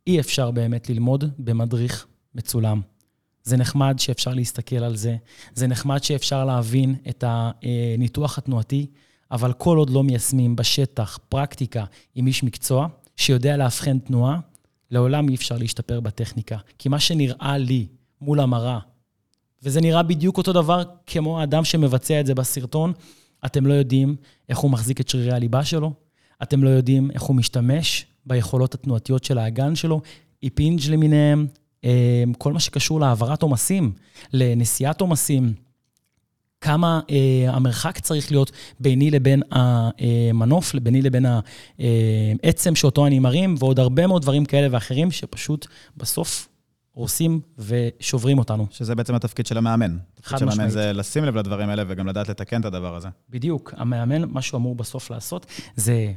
אי 0.08 0.20
אפשר 0.20 0.52
באמת 0.52 0.90
ללמוד 0.90 1.26
במדריך 1.40 2.08
מצולם. 2.36 2.82
זה 3.44 3.58
נחמד 3.58 3.96
שאפשר 4.00 4.34
להסתכל 4.34 4.84
על 4.84 4.96
זה, 4.96 5.16
זה 5.54 5.68
נחמד 5.68 6.04
שאפשר 6.04 6.46
להבין 6.46 6.96
את 7.10 7.24
הניתוח 7.28 8.38
התנועתי, 8.38 8.88
אבל 9.32 9.54
כל 9.54 9.78
עוד 9.78 9.90
לא 9.90 10.04
מיישמים 10.04 10.56
בשטח 10.56 11.20
פרקטיקה 11.30 11.86
עם 12.16 12.28
איש 12.28 12.44
מקצוע 12.44 12.88
שיודע 13.16 13.58
לאבחן 13.58 14.00
תנועה, 14.00 14.40
לעולם 14.92 15.30
אי 15.30 15.36
אפשר 15.36 15.58
להשתפר 15.58 16.00
בטכניקה. 16.00 16.58
כי 16.80 16.90
מה 16.90 17.00
שנראה 17.00 17.58
לי 17.58 17.88
מול 18.22 18.40
המראה, 18.40 18.80
וזה 19.64 19.82
נראה 19.82 20.04
בדיוק 20.04 20.38
אותו 20.38 20.54
דבר 20.54 20.84
כמו 21.06 21.40
האדם 21.40 21.64
שמבצע 21.64 22.20
את 22.20 22.26
זה 22.26 22.36
בסרטון, 22.36 22.94
אתם 23.46 23.66
לא 23.66 23.74
יודעים 23.74 24.16
איך 24.50 24.58
הוא 24.58 24.72
מחזיק 24.72 25.02
את 25.02 25.10
שרירי 25.10 25.32
הליבה 25.32 25.64
שלו, 25.64 25.94
אתם 26.44 26.64
לא 26.64 26.70
יודעים 26.70 27.12
איך 27.12 27.22
הוא 27.22 27.36
משתמש 27.36 28.06
ביכולות 28.26 28.74
התנועתיות 28.74 29.24
של 29.24 29.38
האגן 29.38 29.76
שלו, 29.76 30.02
hip 30.44 30.57
hinge 30.57 30.80
למיניהם, 30.90 31.48
אה, 31.86 32.24
כל 32.38 32.54
מה 32.54 32.60
שקשור 32.60 33.00
להעברת 33.00 33.42
עומסים, 33.42 33.92
לנשיאת 34.34 35.02
עומסים, 35.02 35.54
כמה 36.62 37.00
אה, 37.10 37.16
המרחק 37.54 38.00
צריך 38.00 38.32
להיות 38.32 38.52
ביני 38.80 39.12
לבין 39.12 39.44
המנוף, 39.52 40.76
ביני 40.76 41.02
לבין 41.02 41.26
העצם 42.44 42.76
שאותו 42.76 43.06
אני 43.06 43.20
מרים, 43.20 43.56
ועוד 43.60 43.80
הרבה 43.80 44.08
מאוד 44.08 44.22
דברים 44.22 44.46
כאלה 44.46 44.68
ואחרים, 44.72 45.12
שפשוט 45.12 45.68
בסוף 45.98 46.48
הורסים 46.92 47.40
ושוברים 47.58 48.40
אותנו. 48.40 48.68
שזה 48.72 48.96
בעצם 48.96 49.16
התפקיד 49.16 49.46
של 49.46 49.58
המאמן. 49.58 49.92
חד 49.92 49.98
התפקיד 50.18 50.38
של 50.38 50.44
המאמן 50.44 50.54
משמעית. 50.54 50.72
זה 50.72 50.94
לשים 50.94 51.24
לב 51.26 51.38
לדברים 51.38 51.70
האלה 51.70 51.84
וגם 51.88 52.08
לדעת 52.08 52.30
לתקן 52.30 52.62
את 52.62 52.66
הדבר 52.66 52.96
הזה. 52.96 53.08
בדיוק. 53.30 53.74
המאמן, 53.78 54.24
מה 54.30 54.42
שהוא 54.42 54.58
אמור 54.58 54.76
בסוף 54.76 55.12
לעשות, 55.12 55.46
זה... 55.76 56.14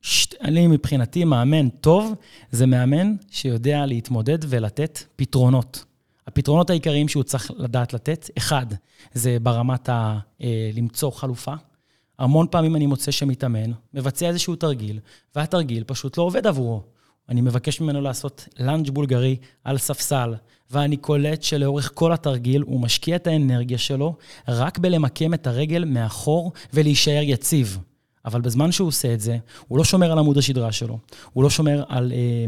שת- 0.00 0.34
אני 0.40 0.66
מבחינתי, 0.66 1.24
מאמן 1.24 1.68
טוב, 1.68 2.14
זה 2.50 2.66
מאמן 2.66 3.14
שיודע 3.30 3.86
להתמודד 3.86 4.38
ולתת 4.48 5.02
פתרונות. 5.16 5.84
הפתרונות 6.28 6.70
העיקריים 6.70 7.08
שהוא 7.08 7.22
צריך 7.22 7.50
לדעת 7.56 7.94
לתת, 7.94 8.30
אחד, 8.38 8.66
זה 9.12 9.36
ברמת 9.42 9.88
ה... 9.88 10.18
אה, 10.42 10.70
למצוא 10.74 11.10
חלופה. 11.10 11.54
המון 12.18 12.46
פעמים 12.50 12.76
אני 12.76 12.86
מוצא 12.86 13.10
שמתאמן, 13.10 13.72
מבצע 13.94 14.28
איזשהו 14.28 14.56
תרגיל, 14.56 15.00
והתרגיל 15.36 15.84
פשוט 15.86 16.18
לא 16.18 16.22
עובד 16.22 16.46
עבורו. 16.46 16.82
אני 17.28 17.40
מבקש 17.40 17.80
ממנו 17.80 18.00
לעשות 18.00 18.48
לאנג' 18.60 18.90
בולגרי 18.90 19.36
על 19.64 19.78
ספסל, 19.78 20.34
ואני 20.70 20.96
קולט 20.96 21.42
שלאורך 21.42 21.90
כל 21.94 22.12
התרגיל 22.12 22.62
הוא 22.62 22.80
משקיע 22.80 23.16
את 23.16 23.26
האנרגיה 23.26 23.78
שלו 23.78 24.16
רק 24.48 24.78
בלמקם 24.78 25.34
את 25.34 25.46
הרגל 25.46 25.84
מאחור 25.84 26.52
ולהישאר 26.72 27.22
יציב. 27.22 27.78
אבל 28.24 28.40
בזמן 28.40 28.72
שהוא 28.72 28.88
עושה 28.88 29.14
את 29.14 29.20
זה, 29.20 29.38
הוא 29.68 29.78
לא 29.78 29.84
שומר 29.84 30.12
על 30.12 30.18
עמוד 30.18 30.38
השדרה 30.38 30.72
שלו, 30.72 30.98
הוא 31.32 31.44
לא 31.44 31.50
שומר 31.50 31.84
על 31.88 32.12
אה, 32.12 32.44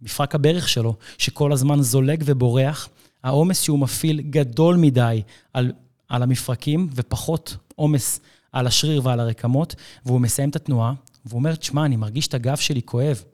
מפרק 0.00 0.34
הברך 0.34 0.68
שלו, 0.68 0.94
שכל 1.18 1.52
הזמן 1.52 1.82
זולג 1.82 2.22
ובורח. 2.26 2.88
העומס 3.24 3.62
שהוא 3.62 3.78
מפעיל 3.78 4.20
גדול 4.20 4.76
מדי 4.76 5.22
על, 5.52 5.72
על 6.08 6.22
המפרקים, 6.22 6.88
ופחות 6.94 7.56
עומס 7.76 8.20
על 8.52 8.66
השריר 8.66 9.00
ועל 9.04 9.20
הרקמות, 9.20 9.74
והוא 10.06 10.20
מסיים 10.20 10.48
את 10.48 10.56
התנועה, 10.56 10.92
והוא 11.26 11.38
אומר, 11.38 11.54
תשמע, 11.54 11.84
אני 11.84 11.96
מרגיש 11.96 12.26
את 12.26 12.34
הגב 12.34 12.56
שלי 12.56 12.82
כואב. 12.82 13.24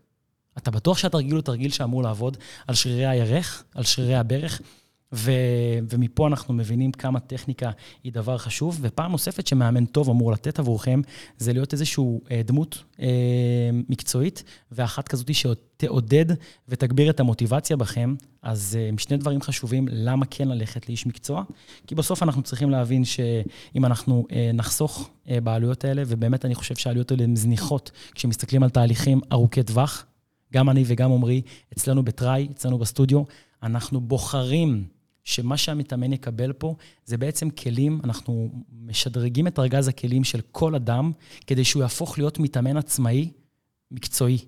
אתה 0.58 0.70
בטוח 0.70 0.98
שהתרגיל 0.98 1.34
הוא 1.34 1.42
תרגיל 1.42 1.70
שאמור 1.70 2.02
לעבוד 2.02 2.36
על 2.66 2.74
שרירי 2.74 3.06
הירך, 3.06 3.64
על 3.74 3.84
שרירי 3.84 4.14
הברך? 4.14 4.60
ו, 5.12 5.32
ומפה 5.90 6.26
אנחנו 6.26 6.54
מבינים 6.54 6.92
כמה 6.92 7.20
טכניקה 7.20 7.70
היא 8.04 8.12
דבר 8.12 8.38
חשוב. 8.38 8.78
ופעם 8.80 9.12
נוספת 9.12 9.46
שמאמן 9.46 9.84
טוב 9.84 10.10
אמור 10.10 10.32
לתת 10.32 10.58
עבורכם, 10.58 11.00
זה 11.38 11.52
להיות 11.52 11.72
איזושהי 11.72 12.04
אה, 12.30 12.42
דמות 12.44 12.84
אה, 13.00 13.06
מקצועית, 13.88 14.44
ואחת 14.72 15.08
כזאת 15.08 15.34
שתעודד 15.34 16.26
ותגביר 16.68 17.10
את 17.10 17.20
המוטיבציה 17.20 17.76
בכם. 17.76 18.14
אז 18.42 18.78
אה, 18.80 18.90
שני 18.98 19.16
דברים 19.16 19.40
חשובים, 19.40 19.88
למה 19.90 20.26
כן 20.26 20.48
ללכת 20.48 20.88
לאיש 20.88 21.06
מקצוע? 21.06 21.42
כי 21.86 21.94
בסוף 21.94 22.22
אנחנו 22.22 22.42
צריכים 22.42 22.70
להבין 22.70 23.04
שאם 23.04 23.84
אנחנו 23.84 24.26
אה, 24.32 24.50
נחסוך 24.54 25.10
אה, 25.28 25.40
בעלויות 25.40 25.84
האלה, 25.84 26.02
ובאמת 26.06 26.44
אני 26.44 26.54
חושב 26.54 26.74
שהעלויות 26.74 27.10
האלה 27.10 27.24
הן 27.24 27.36
זניחות 27.36 27.90
כשמסתכלים 28.14 28.62
על 28.62 28.70
תהליכים 28.70 29.20
ארוכי 29.32 29.62
טווח, 29.62 30.06
גם 30.52 30.70
אני 30.70 30.84
וגם 30.86 31.12
עמרי, 31.12 31.42
אצלנו 31.72 32.02
בטראי, 32.02 32.48
אצלנו 32.50 32.78
בסטודיו, 32.78 33.22
אנחנו 33.62 34.00
בוחרים 34.00 34.84
שמה 35.30 35.56
שהמתאמן 35.56 36.12
יקבל 36.12 36.52
פה 36.52 36.74
זה 37.04 37.16
בעצם 37.16 37.50
כלים, 37.50 38.00
אנחנו 38.04 38.50
משדרגים 38.72 39.46
את 39.46 39.58
ארגז 39.58 39.88
הכלים 39.88 40.24
של 40.24 40.40
כל 40.52 40.74
אדם, 40.74 41.12
כדי 41.46 41.64
שהוא 41.64 41.82
יהפוך 41.82 42.18
להיות 42.18 42.38
מתאמן 42.38 42.76
עצמאי, 42.76 43.30
מקצועי. 43.90 44.38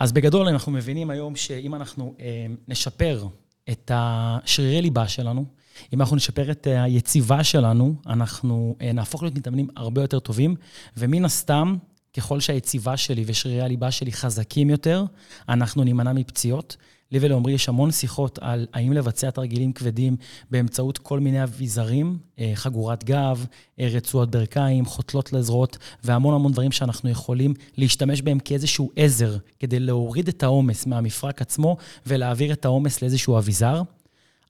אז 0.00 0.12
בגדול 0.12 0.48
אנחנו 0.48 0.72
מבינים 0.72 1.10
היום 1.10 1.36
שאם 1.36 1.74
אנחנו 1.74 2.14
אה, 2.20 2.46
נשפר 2.68 3.26
את 3.70 3.90
השרירי 3.94 4.82
ליבה 4.82 5.08
שלנו, 5.08 5.44
אם 5.92 6.00
אנחנו 6.00 6.16
נשפר 6.16 6.50
את 6.50 6.66
היציבה 6.70 7.44
שלנו, 7.44 7.94
אנחנו 8.06 8.76
אה, 8.80 8.92
נהפוך 8.92 9.22
להיות 9.22 9.34
מתאמנים 9.34 9.68
הרבה 9.76 10.00
יותר 10.00 10.18
טובים, 10.18 10.54
ומן 10.96 11.24
הסתם, 11.24 11.76
ככל 12.16 12.40
שהיציבה 12.40 12.96
שלי 12.96 13.24
ושרירי 13.26 13.60
הליבה 13.60 13.90
שלי 13.90 14.12
חזקים 14.12 14.70
יותר, 14.70 15.04
אנחנו 15.48 15.84
נימנע 15.84 16.12
מפציעות. 16.12 16.76
לי 17.12 17.18
ולעמרי 17.22 17.52
יש 17.52 17.68
המון 17.68 17.90
שיחות 17.90 18.38
על 18.42 18.66
האם 18.72 18.92
לבצע 18.92 19.30
תרגילים 19.30 19.72
כבדים 19.72 20.16
באמצעות 20.50 20.98
כל 20.98 21.20
מיני 21.20 21.42
אביזרים, 21.42 22.18
אה, 22.38 22.52
חגורת 22.54 23.04
גב, 23.04 23.46
אה, 23.80 23.88
רצועות 23.92 24.30
ברכיים, 24.30 24.84
חותלות 24.84 25.32
לזרועות, 25.32 25.78
והמון 26.04 26.34
המון 26.34 26.52
דברים 26.52 26.72
שאנחנו 26.72 27.10
יכולים 27.10 27.54
להשתמש 27.76 28.22
בהם 28.22 28.38
כאיזשהו 28.38 28.90
עזר, 28.96 29.36
כדי 29.58 29.80
להוריד 29.80 30.28
את 30.28 30.42
העומס 30.42 30.86
מהמפרק 30.86 31.42
עצמו 31.42 31.76
ולהעביר 32.06 32.52
את 32.52 32.64
העומס 32.64 33.02
לאיזשהו 33.02 33.38
אביזר. 33.38 33.82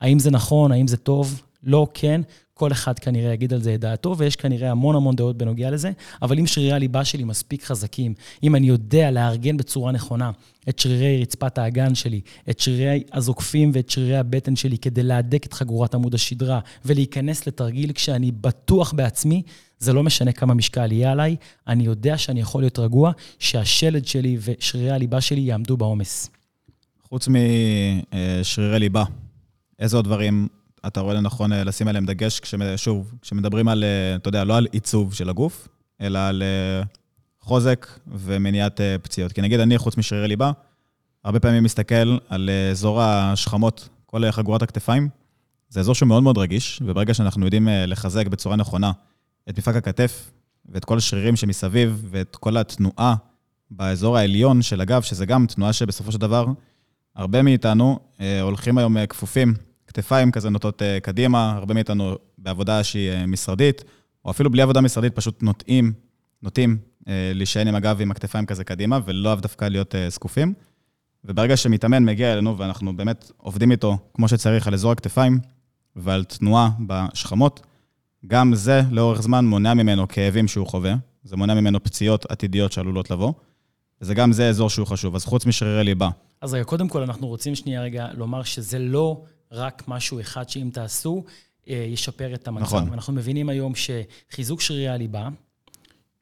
האם 0.01 0.19
זה 0.19 0.31
נכון, 0.31 0.73
האם 0.73 0.89
זה 0.89 0.97
טוב? 0.97 1.43
לא, 1.63 1.87
כן. 1.95 2.21
כל 2.61 2.73
אחד 2.73 2.99
כנראה 2.99 3.33
יגיד 3.33 3.53
על 3.53 3.63
זה 3.63 3.75
את 3.75 3.81
דעתו, 3.81 4.19
ויש 4.19 4.37
כנראה 4.37 4.71
המון 4.71 4.97
המון 4.97 5.17
דעות 5.17 5.37
בנוגע 5.37 5.71
לזה, 5.71 5.91
אבל 6.23 6.39
אם 6.39 6.47
שרירי 6.47 6.73
הליבה 6.73 7.05
שלי 7.05 7.25
מספיק 7.25 7.65
חזקים, 7.65 8.15
אם 8.43 8.57
אני 8.57 8.67
יודע 8.67 9.11
לארגן 9.11 9.57
בצורה 9.57 9.93
נכונה 9.93 10.31
את 10.69 10.79
שרירי 10.79 11.23
רצפת 11.23 11.59
האגן 11.59 11.95
שלי, 11.95 12.21
את 12.51 12.61
שרירי 12.61 13.03
הזוקפים 13.13 13.71
ואת 13.75 13.91
שרירי 13.91 14.17
הבטן 14.17 14.57
שלי 14.57 14.79
כדי 14.79 15.03
להדק 15.03 15.47
את 15.47 15.53
חגורת 15.53 15.95
עמוד 15.95 16.15
השדרה 16.15 16.61
ולהיכנס 16.85 17.47
לתרגיל 17.47 17.93
כשאני 17.93 18.33
בטוח 18.33 18.93
בעצמי, 18.93 19.43
זה 19.79 19.93
לא 19.93 20.03
משנה 20.03 20.33
כמה 20.33 20.55
משקל 20.55 20.93
יהיה 20.93 21.13
עליי, 21.13 21.37
אני 21.69 21.85
יודע 21.85 22.19
שאני 22.19 22.41
יכול 22.41 22.63
להיות 22.63 22.79
רגוע, 22.79 23.13
שהשלד 23.39 24.07
שלי 24.07 24.39
ושרירי 24.41 24.91
הליבה 24.91 25.21
שלי 25.21 25.41
יעמדו 25.41 25.77
בעומס. 25.77 26.31
חוץ 27.09 27.29
משרירי 27.29 28.79
ליבה, 28.79 29.05
איזה 29.79 29.97
עוד 29.97 30.05
דברים 30.05 30.49
אתה 30.87 31.01
רואה 31.01 31.15
לנכון 31.15 31.53
אה, 31.53 31.65
לשים 31.65 31.89
עליהם 31.89 32.07
דגש, 32.07 32.41
שוב, 32.77 33.15
כשמדברים 33.23 33.69
על, 33.69 33.85
אה, 33.85 34.17
אתה 34.17 34.29
יודע, 34.29 34.45
לא 34.45 34.57
על 34.57 34.67
עיצוב 34.73 35.15
של 35.15 35.29
הגוף, 35.29 35.69
אלא 36.01 36.19
על 36.19 36.43
אה, 36.43 36.83
חוזק 37.41 37.87
ומניעת 38.07 38.81
פציעות. 39.03 39.33
כי 39.33 39.41
נגיד 39.41 39.61
אני, 39.61 39.79
חוץ 39.79 39.97
משרירי 39.97 40.29
ליבה, 40.29 40.53
הרבה 41.25 41.41
פעמים 41.41 41.65
מסתכל 41.65 42.19
על 42.29 42.51
אזור 42.71 43.03
השכמות, 43.03 43.89
כל 44.07 44.31
חגורת 44.31 44.63
הכתפיים, 44.63 45.09
זה 45.69 45.81
אזור 45.81 45.95
שהוא 45.95 46.09
מאוד 46.09 46.23
מאוד 46.23 46.39
רגיש, 46.39 46.83
וברגע 46.87 47.15
שאנחנו 47.15 47.45
יודעים 47.45 47.69
לחזק 47.87 48.27
בצורה 48.27 48.57
נכונה 48.57 48.93
את 49.49 49.59
מפרק 49.59 49.77
הכתף 49.77 50.31
ואת 50.69 50.85
כל 50.85 50.99
השרירים 50.99 51.37
שמסביב 51.37 52.07
ואת 52.11 52.37
כל 52.37 52.57
התנועה 52.57 53.15
באזור 53.71 54.17
העליון 54.17 54.63
של 54.63 54.81
הגב, 54.81 55.03
שזה 55.03 55.27
גם 55.27 55.47
תנועה 55.47 55.73
שבסופו 55.73 56.13
של 56.13 56.19
דבר, 56.19 56.47
הרבה 57.17 57.43
מאיתנו 57.43 57.99
הולכים 58.43 58.79
היום 58.79 59.07
כפופים 59.07 59.55
כתפיים 59.91 60.31
כזה 60.31 60.51
נוטות 60.51 60.83
uh, 60.83 61.01
קדימה, 61.01 61.53
הרבה 61.57 61.75
מאיתנו 61.75 62.15
בעבודה 62.39 62.85
שהיא 62.85 63.13
uh, 63.13 63.27
משרדית, 63.27 63.85
או 64.25 64.31
אפילו 64.31 64.51
בלי 64.51 64.63
עבודה 64.63 64.81
משרדית, 64.81 65.15
פשוט 65.15 65.43
נוטים, 65.43 65.93
נוטים 66.43 66.79
אה, 67.09 67.33
להישען 67.35 67.69
עם 67.69 67.75
הגב 67.75 67.97
ועם 67.99 68.11
הכתפיים 68.11 68.47
כזה 68.47 68.65
קדימה, 68.65 68.99
ולא 69.05 69.35
דווקא 69.35 69.65
להיות 69.65 69.95
אה, 69.95 70.11
זקופים. 70.11 70.55
וברגע 71.25 71.57
שמתאמן 71.57 72.05
מגיע 72.05 72.33
אלינו, 72.33 72.59
ואנחנו 72.59 72.97
באמת 72.97 73.31
עובדים 73.37 73.71
איתו 73.71 73.99
כמו 74.15 74.29
שצריך 74.29 74.67
על 74.67 74.75
אזור 74.75 74.93
הכתפיים 74.93 75.39
ועל 75.97 76.25
תנועה 76.25 76.71
בשכמות, 76.87 77.67
גם 78.27 78.55
זה 78.55 78.83
לאורך 78.91 79.23
זמן 79.23 79.45
מונע 79.45 79.75
ממנו 79.75 80.09
כאבים 80.09 80.49
שהוא 80.49 80.67
חווה, 80.67 80.95
זה 81.25 81.37
מונע 81.37 81.55
ממנו 81.55 81.85
פציעות 81.85 82.27
עתידיות 82.31 82.73
שעלולות 82.73 83.11
לבוא, 83.11 83.33
וזה 84.01 84.15
גם 84.15 84.33
זה 84.33 84.49
אזור 84.49 84.71
שהוא 84.71 84.87
חשוב. 84.87 85.15
אז 85.15 85.25
חוץ 85.25 85.47
משרירי 85.47 85.85
ליבה. 85.85 86.09
אז 86.41 86.55
רגע, 86.55 86.65
קודם 86.65 86.89
כל, 86.89 87.03
אנחנו 87.03 87.27
רוצים 87.27 87.55
שנייה 87.55 87.83
רגע 87.83 88.07
לומר 88.15 88.43
שזה 88.43 88.79
לא 88.79 89.23
רק 89.53 89.83
משהו 89.89 90.21
אחד 90.21 90.49
שאם 90.49 90.71
תעשו, 90.73 91.25
אה, 91.69 91.87
ישפר 91.89 92.35
את 92.35 92.49
המצב. 92.49 92.63
נכון. 92.63 92.93
אנחנו 92.93 93.13
מבינים 93.13 93.49
היום 93.49 93.73
שחיזוק 93.75 94.61
שרירי 94.61 94.89
הליבה, 94.89 95.29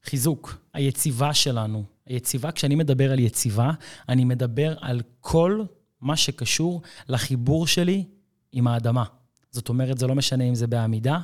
חיזוק, 0.04 0.58
היציבה 0.74 1.34
שלנו, 1.34 1.84
היציבה, 2.06 2.52
כשאני 2.52 2.74
מדבר 2.74 3.12
על 3.12 3.18
יציבה, 3.18 3.70
אני 4.08 4.24
מדבר 4.24 4.74
על 4.80 5.02
כל 5.20 5.62
מה 6.00 6.16
שקשור 6.16 6.82
לחיבור 7.08 7.66
שלי 7.66 8.04
עם 8.52 8.66
האדמה. 8.66 9.04
זאת 9.50 9.68
אומרת, 9.68 9.98
זה 9.98 10.06
לא 10.06 10.14
משנה 10.14 10.44
אם 10.44 10.54
זה 10.54 10.66
בעמידה, 10.66 11.18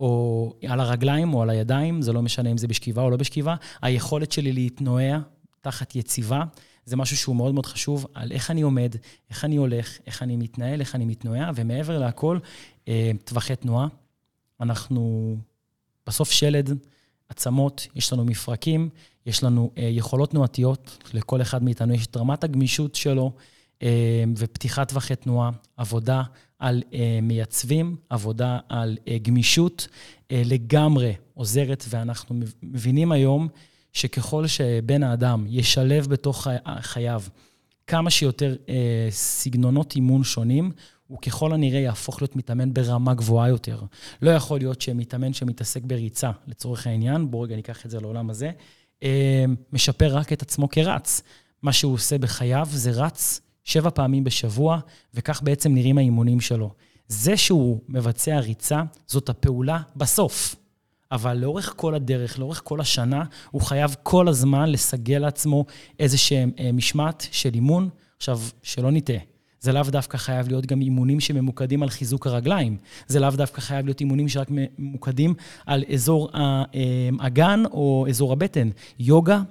או 0.00 0.52
על 0.68 0.80
הרגליים 0.80 1.34
או 1.34 1.42
על 1.42 1.50
הידיים, 1.50 2.02
זה 2.02 2.12
לא 2.12 2.22
משנה 2.22 2.50
אם 2.50 2.58
זה 2.58 2.68
בשכיבה 2.68 3.02
או 3.02 3.10
לא 3.10 3.16
בשכיבה. 3.16 3.54
היכולת 3.82 4.32
שלי 4.32 4.52
להתנועע 4.52 5.18
תחת 5.66 5.96
יציבה, 5.96 6.44
זה 6.84 6.96
משהו 6.96 7.16
שהוא 7.16 7.36
מאוד 7.36 7.54
מאוד 7.54 7.66
חשוב, 7.66 8.06
על 8.14 8.32
איך 8.32 8.50
אני 8.50 8.62
עומד, 8.62 8.94
איך 9.30 9.44
אני 9.44 9.56
הולך, 9.56 9.98
איך 10.06 10.22
אני 10.22 10.36
מתנהל, 10.36 10.80
איך 10.80 10.94
אני 10.94 11.04
מתנועע, 11.04 11.50
ומעבר 11.54 11.98
להכל, 11.98 12.38
אה, 12.88 13.10
טווחי 13.24 13.56
תנועה. 13.56 13.88
אנחנו 14.60 15.36
בסוף 16.06 16.30
שלד, 16.30 16.70
עצמות, 17.28 17.86
יש 17.94 18.12
לנו 18.12 18.24
מפרקים, 18.24 18.88
יש 19.26 19.44
לנו 19.44 19.70
אה, 19.78 19.82
יכולות 19.82 20.30
תנועתיות, 20.30 21.04
לכל 21.14 21.42
אחד 21.42 21.62
מאיתנו 21.62 21.94
יש 21.94 22.06
את 22.06 22.16
רמת 22.16 22.44
הגמישות 22.44 22.94
שלו, 22.94 23.32
אה, 23.82 24.24
ופתיחת 24.36 24.88
טווחי 24.88 25.16
תנועה, 25.16 25.50
עבודה 25.76 26.22
על 26.58 26.82
מייצבים, 27.22 27.96
עבודה 28.10 28.58
על 28.68 28.98
גמישות, 29.22 29.88
לגמרי 30.30 31.14
עוזרת, 31.34 31.84
ואנחנו 31.88 32.40
מבינים 32.62 33.12
היום 33.12 33.48
שככל 33.96 34.46
שבן 34.46 35.02
האדם 35.02 35.44
ישלב 35.48 36.06
בתוך 36.06 36.46
חייו 36.80 37.22
כמה 37.86 38.10
שיותר 38.10 38.56
אה, 38.68 39.08
סגנונות 39.10 39.94
אימון 39.94 40.24
שונים, 40.24 40.72
הוא 41.06 41.18
ככל 41.18 41.52
הנראה 41.52 41.78
יהפוך 41.78 42.22
להיות 42.22 42.36
מתאמן 42.36 42.74
ברמה 42.74 43.14
גבוהה 43.14 43.48
יותר. 43.48 43.80
לא 44.22 44.30
יכול 44.30 44.58
להיות 44.58 44.80
שמתאמן 44.80 45.32
שמתעסק 45.32 45.82
בריצה, 45.82 46.30
לצורך 46.46 46.86
העניין, 46.86 47.30
בואו 47.30 47.42
רגע 47.42 47.56
ניקח 47.56 47.86
את 47.86 47.90
זה 47.90 48.00
לעולם 48.00 48.30
הזה, 48.30 48.50
אה, 49.02 49.44
משפר 49.72 50.16
רק 50.16 50.32
את 50.32 50.42
עצמו 50.42 50.68
כרץ. 50.68 51.22
מה 51.62 51.72
שהוא 51.72 51.94
עושה 51.94 52.18
בחייו 52.18 52.68
זה 52.70 52.90
רץ 52.90 53.40
שבע 53.64 53.90
פעמים 53.90 54.24
בשבוע, 54.24 54.78
וכך 55.14 55.42
בעצם 55.42 55.74
נראים 55.74 55.98
האימונים 55.98 56.40
שלו. 56.40 56.70
זה 57.08 57.36
שהוא 57.36 57.80
מבצע 57.88 58.38
ריצה, 58.38 58.82
זאת 59.06 59.28
הפעולה 59.28 59.80
בסוף. 59.96 60.56
אבל 61.12 61.36
לאורך 61.36 61.72
כל 61.76 61.94
הדרך, 61.94 62.38
לאורך 62.38 62.60
כל 62.64 62.80
השנה, 62.80 63.24
הוא 63.50 63.62
חייב 63.62 63.96
כל 64.02 64.28
הזמן 64.28 64.68
לסגל 64.68 65.18
לעצמו 65.18 65.64
איזה 65.98 66.18
שהם 66.18 66.50
אה, 66.58 66.72
משמעת 66.72 67.26
של 67.30 67.54
אימון. 67.54 67.88
עכשיו, 68.16 68.40
שלא 68.62 68.90
נטעה, 68.90 69.18
זה 69.60 69.72
לאו 69.72 69.82
דווקא 69.82 70.16
חייב 70.16 70.48
להיות 70.48 70.66
גם 70.66 70.80
אימונים 70.80 71.20
שממוקדים 71.20 71.82
על 71.82 71.90
חיזוק 71.90 72.26
הרגליים. 72.26 72.76
זה 73.06 73.20
לאו 73.20 73.30
דווקא 73.30 73.60
חייב 73.60 73.84
להיות 73.84 74.00
אימונים 74.00 74.28
שרק 74.28 74.48
ממוקדים 74.50 75.34
על 75.66 75.84
אזור 75.94 76.30
האגן 76.32 77.62
אה, 77.66 77.70
או 77.70 78.06
אזור 78.08 78.32
הבטן. 78.32 78.70
יוגה, 78.98 79.42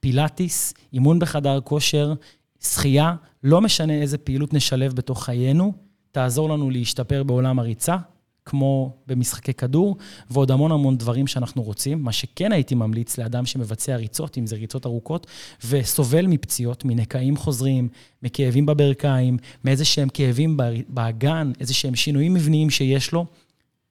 פילאטיס, 0.00 0.74
אימון 0.92 1.18
בחדר 1.18 1.60
כושר, 1.60 2.14
שחייה, 2.62 3.14
לא 3.42 3.60
משנה 3.60 3.92
איזה 3.92 4.18
פעילות 4.18 4.54
נשלב 4.54 4.92
בתוך 4.94 5.24
חיינו, 5.24 5.72
תעזור 6.12 6.48
לנו 6.48 6.70
להשתפר 6.70 7.22
בעולם 7.22 7.58
הריצה, 7.58 7.96
כמו 8.46 8.96
במשחקי 9.06 9.54
כדור, 9.54 9.96
ועוד 10.30 10.50
המון 10.50 10.72
המון 10.72 10.96
דברים 10.96 11.26
שאנחנו 11.26 11.62
רוצים. 11.62 12.02
מה 12.02 12.12
שכן 12.12 12.52
הייתי 12.52 12.74
ממליץ 12.74 13.18
לאדם 13.18 13.46
שמבצע 13.46 13.96
ריצות, 13.96 14.38
אם 14.38 14.46
זה 14.46 14.56
ריצות 14.56 14.86
ארוכות, 14.86 15.26
וסובל 15.68 16.26
מפציעות, 16.26 16.84
מנקעים 16.84 17.36
חוזרים, 17.36 17.88
מכאבים 18.22 18.66
בברכיים, 18.66 19.36
מאיזה 19.64 19.84
שהם 19.84 20.08
כאבים 20.08 20.56
באגן, 20.88 21.52
איזה 21.60 21.74
שהם 21.74 21.94
שינויים 21.94 22.34
מבניים 22.34 22.70
שיש 22.70 23.12
לו, 23.12 23.26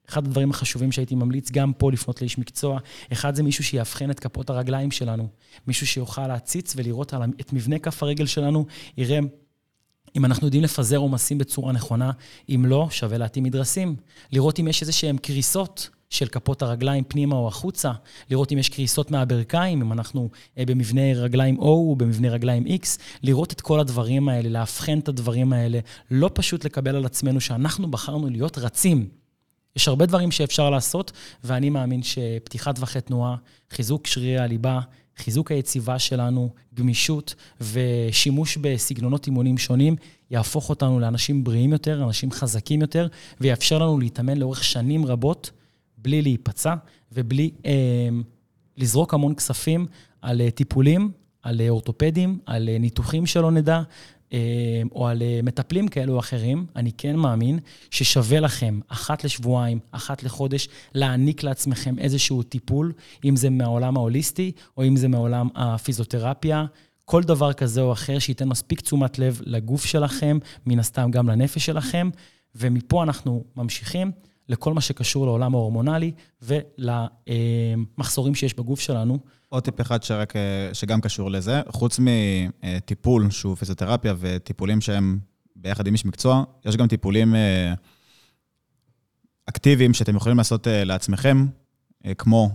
אחד 0.08 0.26
הדברים 0.26 0.50
החשובים 0.50 0.92
שהייתי 0.92 1.14
ממליץ 1.14 1.50
גם 1.50 1.72
פה 1.72 1.92
לפנות 1.92 2.20
לאיש 2.20 2.38
מקצוע, 2.38 2.78
אחד 3.12 3.34
זה 3.34 3.42
מישהו 3.42 3.64
שיאבחן 3.64 4.10
את 4.10 4.20
כפות 4.20 4.50
הרגליים 4.50 4.90
שלנו. 4.90 5.28
מישהו 5.66 5.86
שיוכל 5.86 6.26
להציץ 6.26 6.74
ולראות 6.76 7.14
את 7.40 7.52
מבנה 7.52 7.78
כף 7.78 8.02
הרגל 8.02 8.26
שלנו, 8.26 8.66
יראה 8.96 9.18
אם 10.16 10.24
אנחנו 10.24 10.46
יודעים 10.46 10.62
לפזר 10.62 10.96
עומסים 10.96 11.38
בצורה 11.38 11.72
נכונה, 11.72 12.10
אם 12.48 12.64
לא, 12.66 12.88
שווה 12.90 13.18
להתאים 13.18 13.44
מדרסים. 13.44 13.96
לראות 14.32 14.60
אם 14.60 14.68
יש 14.68 14.82
איזה 14.82 14.92
שהן 14.92 15.16
קריסות 15.16 15.90
של 16.10 16.26
כפות 16.26 16.62
הרגליים 16.62 17.04
פנימה 17.04 17.36
או 17.36 17.48
החוצה, 17.48 17.92
לראות 18.30 18.52
אם 18.52 18.58
יש 18.58 18.68
קריסות 18.68 19.10
מהברכיים, 19.10 19.80
אם 19.82 19.92
אנחנו 19.92 20.28
אה, 20.58 20.64
במבנה 20.66 21.12
רגליים 21.14 21.58
O 21.58 21.62
או 21.62 21.96
במבנה 21.96 22.28
רגליים 22.28 22.64
X, 22.66 22.86
לראות 23.22 23.52
את 23.52 23.60
כל 23.60 23.80
הדברים 23.80 24.28
האלה, 24.28 24.48
לאבחן 24.48 24.98
את 24.98 25.08
הדברים 25.08 25.52
האלה, 25.52 25.78
לא 26.10 26.30
פשוט 26.34 26.64
לקבל 26.64 26.96
על 26.96 27.06
עצמנו 27.06 27.40
שאנחנו 27.40 27.90
בחרנו 27.90 28.30
להיות 28.30 28.58
רצים. 28.58 29.08
יש 29.76 29.88
הרבה 29.88 30.06
דברים 30.06 30.30
שאפשר 30.30 30.70
לעשות, 30.70 31.12
ואני 31.44 31.70
מאמין 31.70 32.02
שפתיחת 32.02 32.74
טווחי 32.74 33.00
תנועה, 33.00 33.36
חיזוק 33.70 34.06
שרירי 34.06 34.38
הליבה, 34.38 34.80
חיזוק 35.16 35.52
היציבה 35.52 35.98
שלנו, 35.98 36.50
גמישות 36.74 37.34
ושימוש 37.60 38.56
בסגנונות 38.56 39.26
אימונים 39.26 39.58
שונים, 39.58 39.96
יהפוך 40.30 40.70
אותנו 40.70 41.00
לאנשים 41.00 41.44
בריאים 41.44 41.72
יותר, 41.72 42.04
אנשים 42.04 42.30
חזקים 42.30 42.80
יותר, 42.80 43.08
ויאפשר 43.40 43.78
לנו 43.78 43.98
להתאמן 43.98 44.38
לאורך 44.38 44.64
שנים 44.64 45.06
רבות, 45.06 45.50
בלי 45.98 46.22
להיפצע 46.22 46.74
ובלי 47.12 47.50
אה, 47.66 48.08
לזרוק 48.76 49.14
המון 49.14 49.34
כספים 49.34 49.86
על 50.22 50.40
אה, 50.40 50.50
טיפולים, 50.50 51.10
על 51.42 51.60
אה, 51.60 51.68
אורתופדים, 51.68 52.38
על 52.46 52.68
אה, 52.68 52.78
ניתוחים 52.78 53.26
שלא 53.26 53.50
נדע, 53.50 53.82
או 54.92 55.08
על 55.08 55.22
אה, 55.22 55.40
מטפלים 55.42 55.88
כאלו 55.88 56.14
או 56.14 56.18
אחרים, 56.18 56.66
אני 56.76 56.92
כן 56.92 57.16
מאמין 57.16 57.58
ששווה 57.90 58.40
לכם 58.40 58.80
אחת 58.88 59.24
לשבועיים, 59.24 59.78
אחת 59.90 60.22
לחודש, 60.22 60.68
להעניק 60.94 61.42
לעצמכם 61.42 61.98
איזשהו 61.98 62.42
טיפול, 62.42 62.92
אם 63.24 63.36
זה 63.36 63.50
מהעולם 63.50 63.96
ההוליסטי, 63.96 64.52
או 64.76 64.84
אם 64.84 64.96
זה 64.96 65.08
מעולם 65.08 65.48
הפיזיותרפיה. 65.54 66.64
כל 67.04 67.22
דבר 67.22 67.52
כזה 67.52 67.80
או 67.80 67.92
אחר 67.92 68.18
שייתן 68.18 68.48
מספיק 68.48 68.80
תשומת 68.80 69.18
לב 69.18 69.40
לגוף 69.44 69.84
שלכם, 69.84 70.38
מן 70.66 70.78
הסתם 70.78 71.10
גם 71.10 71.28
לנפש 71.28 71.66
שלכם, 71.66 72.10
ומפה 72.54 73.02
אנחנו 73.02 73.44
ממשיכים 73.56 74.10
לכל 74.48 74.74
מה 74.74 74.80
שקשור 74.80 75.26
לעולם 75.26 75.54
ההורמונלי 75.54 76.12
ולמחסורים 76.42 78.34
שיש 78.34 78.54
בגוף 78.54 78.80
שלנו. 78.80 79.18
עוד 79.48 79.62
טיפ 79.62 79.80
אחד 79.80 80.02
שרק, 80.02 80.36
אה, 80.36 80.70
שגם 80.72 81.00
קשור 81.00 81.30
לזה, 81.30 81.60
חוץ 81.68 82.00
מטיפול 82.00 83.30
שהוא 83.30 83.56
פיזיותרפיה 83.56 84.14
וטיפולים 84.18 84.80
שהם 84.80 85.18
ביחד 85.56 85.86
עם 85.86 85.92
איש 85.92 86.04
מקצוע, 86.04 86.44
יש 86.64 86.76
גם 86.76 86.88
טיפולים 86.88 87.34
אה, 87.34 87.74
אקטיביים 89.46 89.94
שאתם 89.94 90.16
יכולים 90.16 90.38
לעשות 90.38 90.68
אה, 90.68 90.84
לעצמכם, 90.84 91.46
כמו... 92.18 92.50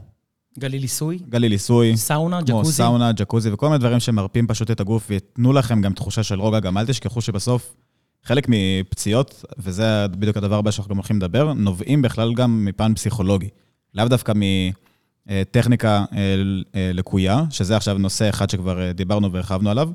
גליל 0.59 0.81
עיסוי? 0.81 1.19
גליל 1.29 1.51
עיסוי. 1.51 1.97
סאונה, 1.97 2.37
כמו 2.37 2.45
ג'קוזי? 2.45 2.63
כמו 2.63 2.71
סאונה, 2.71 3.11
ג'קוזי 3.11 3.51
וכל 3.51 3.67
מיני 3.67 3.79
דברים 3.79 3.99
שמרפים 3.99 4.47
פשוט 4.47 4.71
את 4.71 4.79
הגוף 4.79 5.05
וייתנו 5.09 5.53
לכם 5.53 5.81
גם 5.81 5.93
תחושה 5.93 6.23
של 6.23 6.39
רוגע. 6.39 6.59
גם 6.59 6.77
אל 6.77 6.85
תשכחו 6.85 7.21
שבסוף 7.21 7.75
חלק 8.23 8.45
מפציעות, 8.49 9.45
וזה 9.57 10.07
בדיוק 10.07 10.37
הדבר 10.37 10.55
הבא 10.55 10.71
שאנחנו 10.71 10.89
גם 10.89 10.97
הולכים 10.97 11.17
לדבר, 11.17 11.53
נובעים 11.53 12.01
בכלל 12.01 12.33
גם 12.33 12.65
מפן 12.65 12.93
פסיכולוגי. 12.93 13.49
לאו 13.95 14.07
דווקא 14.07 14.33
מטכניקה 15.27 16.05
אה, 16.13 16.35
אה, 16.75 16.91
לקויה, 16.93 17.43
שזה 17.49 17.75
עכשיו 17.75 17.97
נושא 17.97 18.29
אחד 18.29 18.49
שכבר 18.49 18.81
אה, 18.81 18.93
דיברנו 18.93 19.31
והרחבנו 19.31 19.69
עליו. 19.69 19.89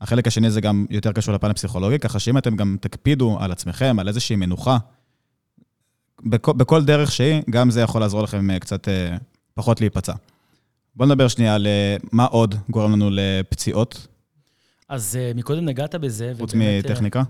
החלק 0.00 0.26
השני 0.26 0.50
זה 0.50 0.60
גם 0.60 0.86
יותר 0.90 1.12
קשור 1.12 1.34
לפן 1.34 1.50
הפסיכולוגי, 1.50 1.98
ככה 1.98 2.18
שאם 2.18 2.38
אתם 2.38 2.56
גם 2.56 2.76
תקפידו 2.80 3.36
על 3.40 3.52
עצמכם, 3.52 3.96
על 3.98 4.08
איזושהי 4.08 4.36
מנוחה, 4.36 4.78
בכל, 6.26 6.52
בכל 6.52 6.84
דרך 6.84 7.12
שהיא, 7.12 7.42
גם 7.50 7.70
זה 7.70 7.80
יכול 7.80 8.00
לעזור 8.00 8.22
לכם 8.22 8.58
קצת 8.58 8.88
פחות 9.54 9.80
להיפצע. 9.80 10.12
בואו 10.96 11.08
נדבר 11.08 11.28
שנייה 11.28 11.54
על 11.54 11.66
מה 12.12 12.24
עוד 12.24 12.54
גורם 12.70 12.92
לנו 12.92 13.10
לפציעות. 13.12 14.06
אז 14.88 15.18
מקודם 15.34 15.64
נגעת 15.64 15.94
בזה. 15.94 16.32
חוץ 16.38 16.54
מטכניקה? 16.54 17.22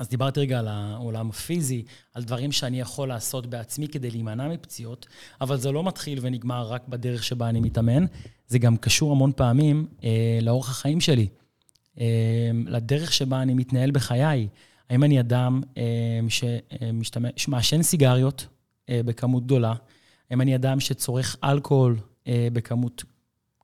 אז 0.00 0.08
דיברתי 0.08 0.40
רגע 0.40 0.58
על 0.58 0.68
העולם 0.68 1.30
הפיזי, 1.30 1.84
על 2.14 2.22
דברים 2.24 2.52
שאני 2.52 2.80
יכול 2.80 3.08
לעשות 3.08 3.46
בעצמי 3.46 3.88
כדי 3.88 4.10
להימנע 4.10 4.48
מפציעות, 4.48 5.06
אבל 5.40 5.56
זה 5.56 5.72
לא 5.72 5.84
מתחיל 5.84 6.18
ונגמר 6.22 6.68
רק 6.68 6.88
בדרך 6.88 7.24
שבה 7.24 7.48
אני 7.48 7.60
מתאמן, 7.60 8.04
זה 8.46 8.58
גם 8.58 8.76
קשור 8.76 9.12
המון 9.12 9.32
פעמים 9.36 9.86
אה, 10.04 10.38
לאורח 10.42 10.70
החיים 10.70 11.00
שלי, 11.00 11.28
אה, 12.00 12.50
לדרך 12.66 13.12
שבה 13.12 13.42
אני 13.42 13.54
מתנהל 13.54 13.90
בחיי. 13.90 14.48
האם 14.90 15.04
אני 15.04 15.20
אדם 15.20 15.60
אה, 15.76 16.20
שמעשן 17.36 17.82
סיגריות 17.82 18.46
אה, 18.88 19.00
בכמות 19.04 19.44
גדולה? 19.44 19.74
האם 20.30 20.40
אני 20.40 20.56
אדם 20.56 20.80
שצורך 20.80 21.36
אלכוהול 21.44 21.96
אה, 22.26 22.48
בכמות 22.52 23.04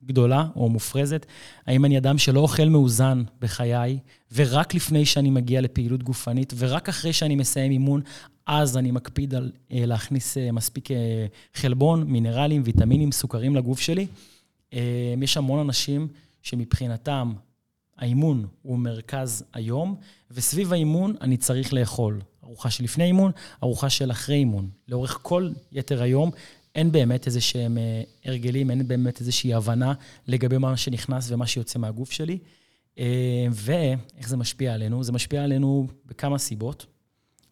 גדולה 0.07 0.47
או 0.57 0.69
מופרזת? 0.69 1.27
האם 1.66 1.85
אני 1.85 1.99
אדם 1.99 2.19
שלא 2.19 2.40
אוכל 2.40 2.69
מאוזן 2.69 3.23
בחיי, 3.40 3.99
ורק 4.35 4.75
לפני 4.75 5.07
שאני 5.07 5.31
מגיע 5.31 5.61
לפעילות 5.61 6.03
גופנית, 6.03 6.53
ורק 6.57 6.88
אחרי 6.88 7.12
שאני 7.12 7.35
מסיים 7.35 7.73
אימון, 7.73 8.01
אז 8.47 8.77
אני 8.77 8.90
מקפיד 8.90 9.35
על 9.35 9.53
אה, 9.73 9.87
להכניס 9.87 10.38
אה, 10.38 10.53
מספיק 10.53 10.90
אה, 10.90 11.27
חלבון, 11.55 12.03
מינרלים, 12.03 12.62
ויטמינים, 12.64 13.12
סוכרים 13.12 13.57
לגוף 13.57 13.81
שלי? 13.81 14.07
יש 15.23 15.37
המון 15.37 15.61
אנשים 15.61 16.09
שמבחינתם 16.42 17.33
האימון 17.99 18.47
הוא 18.62 18.79
מרכז 18.79 19.45
היום, 19.53 19.97
וסביב 20.31 20.73
האימון 20.73 21.14
אני 21.21 21.37
צריך 21.37 21.73
לאכול. 21.73 22.21
ארוחה 22.45 22.71
שלפני 22.71 23.05
אימון, 23.05 23.33
ארוחה 23.62 23.90
של 23.90 24.11
אחרי 24.11 24.37
אימון. 24.37 24.69
לאורך 24.88 25.19
כל 25.23 25.51
יתר 25.73 26.03
היום 26.03 26.31
אין 26.77 26.93
באמת 26.93 27.27
איזה 27.27 27.41
שהם 27.41 27.79
אה, 27.79 28.03
הרגלים, 28.25 28.71
אין 28.71 28.89
באמת 28.89 29.21
איזושהי 29.21 29.55
הבנה 29.55 29.95
לגבי 30.27 30.59
מה 30.59 30.77
שנכנס 30.77 31.31
ומה 31.31 31.47
שיוצא 31.47 31.79
מהגוף 31.79 32.11
שלי. 32.11 32.39
אה, 32.99 33.47
ואיך 33.51 34.29
זה 34.29 34.37
משפיע 34.37 34.75
עלינו? 34.75 35.05
זה 35.05 35.12
משפיע 35.12 35.45
עלינו 35.45 35.87
בכמה 36.07 36.39
סיבות. 36.39 36.87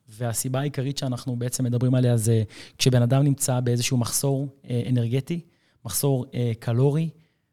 והסיבה 0.08 0.60
העיקרית 0.60 0.98
שאנחנו 0.98 1.36
בעצם 1.36 1.64
מדברים 1.64 1.94
עליה 1.94 2.16
זה 2.16 2.42
כשבן 2.78 3.02
אדם 3.02 3.22
נמצא 3.22 3.60
באיזשהו 3.60 3.96
מחסור 3.96 4.48
אה, 4.70 4.82
אנרגטי, 4.88 5.40
מחסור 5.84 6.26
קלורי, 6.58 7.08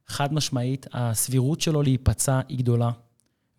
חד 0.07 0.33
משמעית, 0.33 0.85
הסבירות 0.93 1.61
שלו 1.61 1.81
להיפצע 1.81 2.39
היא 2.49 2.57
גדולה. 2.57 2.91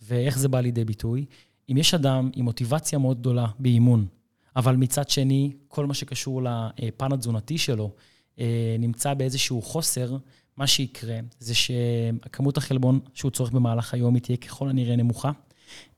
ואיך 0.03 0.39
זה 0.39 0.49
בא 0.49 0.61
לידי 0.61 0.85
ביטוי? 0.85 1.25
אם 1.71 1.77
יש 1.77 1.95
אדם 1.95 2.31
עם 2.35 2.45
מוטיבציה 2.45 2.99
מאוד 2.99 3.21
גדולה 3.21 3.47
באימון, 3.59 4.07
אבל 4.57 4.77
מצד 4.77 5.09
שני, 5.09 5.53
כל 5.69 5.87
מה 5.87 5.95
שקשור 5.95 6.43
לפן 6.79 7.13
התזונתי 7.13 7.59
שלו 7.59 7.91
אה, 8.39 8.77
נמצא 8.79 9.15
באיזשהו 9.15 9.63
חוסר, 9.63 10.17
מה 10.57 10.67
שיקרה 10.67 11.19
זה 11.41 11.55
שכמות 11.55 12.57
החלבון 12.57 13.01
שהוא 13.15 13.31
צורך 13.31 13.51
במהלך 13.51 13.95
היום 13.95 14.15
היא 14.15 14.23
תהיה 14.23 14.37
ככל 14.37 14.69
הנראה 14.69 14.97
נמוכה. 14.97 15.31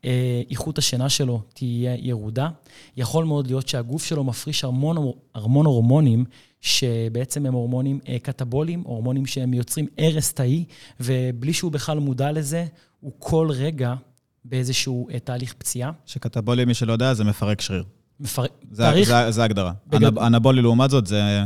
אה, 0.05 0.41
איכות 0.49 0.77
השינה 0.77 1.09
שלו 1.09 1.41
תהיה 1.53 1.95
ירודה. 1.99 2.49
יכול 2.97 3.25
מאוד 3.25 3.47
להיות 3.47 3.67
שהגוף 3.67 4.05
שלו 4.05 4.23
מפריש 4.23 4.63
המון, 4.63 5.11
המון 5.35 5.65
הורמונים, 5.65 6.25
שבעצם 6.61 7.45
הם 7.45 7.53
הורמונים 7.53 7.99
אה, 8.07 8.19
קטבוליים, 8.19 8.81
הורמונים 8.85 9.25
שהם 9.25 9.53
יוצרים 9.53 9.87
הרס 9.97 10.33
תאי, 10.33 10.65
ובלי 10.99 11.53
שהוא 11.53 11.71
בכלל 11.71 11.99
מודע 11.99 12.31
לזה, 12.31 12.65
הוא 12.99 13.11
כל 13.19 13.47
רגע 13.51 13.93
באיזשהו 14.45 15.07
תהליך 15.23 15.53
פציעה. 15.53 15.91
שקטבולי, 16.05 16.65
מי 16.65 16.73
שלא 16.73 16.93
יודע, 16.93 17.13
זה 17.13 17.23
מפרק 17.23 17.61
שריר. 17.61 17.83
מפרק... 18.19 18.51
זה, 18.71 18.83
תאריך... 18.83 19.07
זה, 19.07 19.31
זה 19.31 19.43
הגדרה. 19.43 19.71
בגד... 19.87 20.17
אנבולי, 20.17 20.61
לעומת 20.61 20.89
זאת, 20.89 21.07
זה 21.07 21.45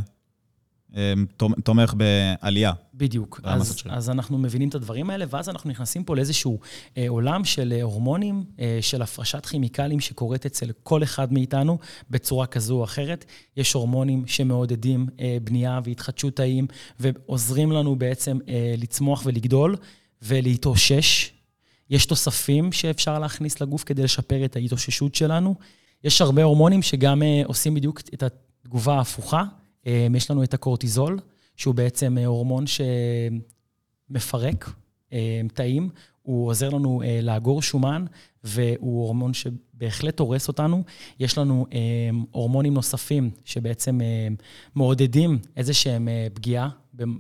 אמ, 0.96 1.26
תומך 1.64 1.94
בעלייה. 1.98 2.74
בדיוק. 2.94 3.42
אז, 3.44 3.76
אז 3.90 4.10
אנחנו 4.10 4.38
מבינים 4.38 4.70
את 4.70 4.76
הדברים 4.76 5.10
האלה, 5.10 5.26
ואז 5.30 5.50
אנחנו 5.50 5.70
נכנסים 5.70 6.04
פה 6.04 6.16
לאיזשהו 6.16 6.60
אה, 6.98 7.06
עולם 7.10 7.46
של 7.46 7.74
אה, 7.78 7.84
הורמונים, 7.84 8.44
אה, 8.60 8.78
של 8.82 9.02
הפרשת 9.02 9.46
כימיקלים 9.46 10.00
שקורית 10.00 10.46
אצל 10.46 10.72
כל 10.84 11.04
אחד 11.04 11.34
מאיתנו 11.34 11.78
בצורה 12.10 12.48
כזו 12.48 12.76
או 12.76 12.84
אחרת. 12.84 13.26
יש 13.58 13.74
הורמונים 13.74 14.28
שמעודדים 14.28 15.08
אה, 15.20 15.38
בנייה 15.44 15.80
והתחדשות 15.84 16.36
תאים, 16.36 16.68
ועוזרים 17.00 17.72
לנו 17.72 17.96
בעצם 17.96 18.38
אה, 18.48 18.76
לצמוח 18.78 19.22
ולגדול 19.26 19.76
ולהתאושש. 20.22 21.32
יש 21.90 22.06
תוספים 22.06 22.72
שאפשר 22.72 23.20
להכניס 23.20 23.62
לגוף 23.62 23.84
כדי 23.84 24.04
לשפר 24.04 24.46
את 24.46 24.56
ההתאוששות 24.56 25.16
שלנו. 25.16 25.56
יש 26.04 26.22
הרבה 26.22 26.44
הורמונים 26.44 26.82
שגם 26.82 27.24
אה, 27.24 27.42
עושים 27.46 27.74
בדיוק 27.74 28.02
את 28.14 28.24
התגובה 28.24 28.94
ההפוכה. 28.94 29.44
אה, 29.88 30.08
יש 30.16 30.32
לנו 30.32 30.44
את 30.44 30.54
הקורטיזול, 30.54 31.20
שהוא 31.56 31.76
בעצם 31.76 32.18
אה, 32.18 32.26
הורמון 32.26 32.66
שמפרק 34.10 34.70
תאים, 35.54 35.90
הוא 36.22 36.48
עוזר 36.48 36.70
לנו 36.70 37.02
לאגור 37.22 37.62
שומן, 37.62 38.06
והוא 38.44 39.04
הורמון 39.04 39.32
שבהחלט 39.34 40.20
הורס 40.20 40.48
אותנו. 40.48 40.84
יש 41.20 41.38
לנו 41.38 41.66
הורמונים 42.32 42.74
נוספים 42.74 43.30
שבעצם 43.46 44.00
מעודדים 44.76 45.40
איזה 45.58 45.74
שהם 45.74 46.08
פגיעה 46.34 46.70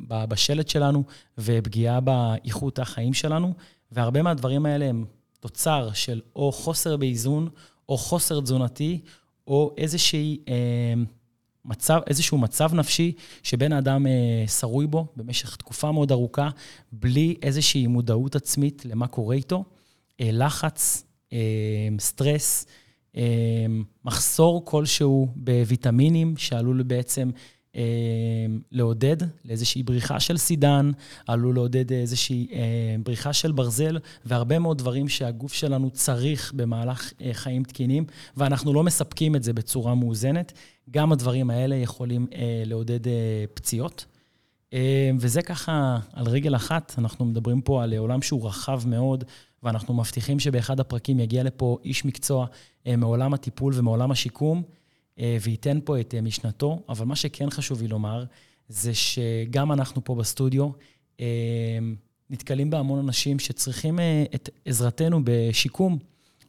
בשלט 0.09 0.67
שלנו 0.67 1.03
ופגיעה 1.37 1.99
באיכות 1.99 2.79
החיים 2.79 3.13
שלנו, 3.13 3.53
והרבה 3.91 4.21
מהדברים 4.21 4.65
האלה 4.65 4.85
הם 4.85 5.05
תוצר 5.39 5.89
של 5.93 6.21
או 6.35 6.51
חוסר 6.51 6.97
באיזון, 6.97 7.49
או 7.89 7.97
חוסר 7.97 8.41
תזונתי, 8.41 8.99
או 9.47 9.73
איזושהי, 9.77 10.37
אה, 10.47 10.93
מצב, 11.65 11.99
איזשהו 12.07 12.37
מצב 12.37 12.73
נפשי 12.73 13.11
שבן 13.43 13.71
האדם 13.73 14.07
אה, 14.07 14.47
שרוי 14.47 14.87
בו 14.87 15.07
במשך 15.15 15.55
תקופה 15.55 15.91
מאוד 15.91 16.11
ארוכה, 16.11 16.49
בלי 16.91 17.35
איזושהי 17.41 17.87
מודעות 17.87 18.35
עצמית 18.35 18.85
למה 18.85 19.07
קורה 19.07 19.35
איתו. 19.35 19.63
אה, 20.21 20.29
לחץ, 20.31 21.03
אה, 21.33 21.37
סטרס, 21.99 22.65
אה, 23.17 23.65
מחסור 24.05 24.65
כלשהו 24.65 25.27
בוויטמינים 25.35 26.37
שעלול 26.37 26.83
בעצם 26.83 27.29
אה, 27.75 28.38
לעודד 28.71 29.17
לאיזושהי 29.45 29.83
בריחה 29.83 30.19
של 30.19 30.37
סידן, 30.37 30.91
עלול 31.27 31.55
לעודד 31.55 31.91
איזושהי 31.91 32.47
אה, 32.51 32.95
בריחה 33.03 33.33
של 33.33 33.51
ברזל, 33.51 33.97
והרבה 34.25 34.59
מאוד 34.59 34.77
דברים 34.77 35.09
שהגוף 35.09 35.53
שלנו 35.53 35.89
צריך 35.89 36.53
במהלך 36.55 37.13
אה, 37.21 37.29
חיים 37.33 37.63
תקינים, 37.63 38.05
ואנחנו 38.37 38.73
לא 38.73 38.83
מספקים 38.83 39.35
את 39.35 39.43
זה 39.43 39.53
בצורה 39.53 39.95
מאוזנת. 39.95 40.53
גם 40.91 41.11
הדברים 41.11 41.49
האלה 41.49 41.75
יכולים 41.75 42.27
לעודד 42.65 42.99
פציעות. 43.53 44.05
וזה 45.19 45.41
ככה 45.41 45.99
על 46.13 46.27
רגל 46.27 46.55
אחת, 46.55 46.95
אנחנו 46.97 47.25
מדברים 47.25 47.61
פה 47.61 47.83
על 47.83 47.93
עולם 47.93 48.21
שהוא 48.21 48.47
רחב 48.47 48.81
מאוד, 48.85 49.23
ואנחנו 49.63 49.93
מבטיחים 49.93 50.39
שבאחד 50.39 50.79
הפרקים 50.79 51.19
יגיע 51.19 51.43
לפה 51.43 51.77
איש 51.83 52.05
מקצוע 52.05 52.45
מעולם 52.85 53.33
הטיפול 53.33 53.73
ומעולם 53.75 54.11
השיקום. 54.11 54.63
אה, 55.19 55.37
וייתן 55.41 55.79
פה 55.85 55.99
את 55.99 56.13
אה, 56.13 56.21
משנתו, 56.21 56.79
אבל 56.89 57.05
מה 57.05 57.15
שכן 57.15 57.49
חשוב 57.49 57.81
לי 57.81 57.87
לומר, 57.87 58.23
זה 58.69 58.91
שגם 58.93 59.71
אנחנו 59.71 60.03
פה 60.03 60.15
בסטודיו 60.15 60.69
אה, 61.19 61.25
נתקלים 62.29 62.69
בהמון 62.69 62.99
אנשים 62.99 63.39
שצריכים 63.39 63.99
את 64.35 64.49
עזרתנו 64.65 65.21
בשיקום. 65.23 65.97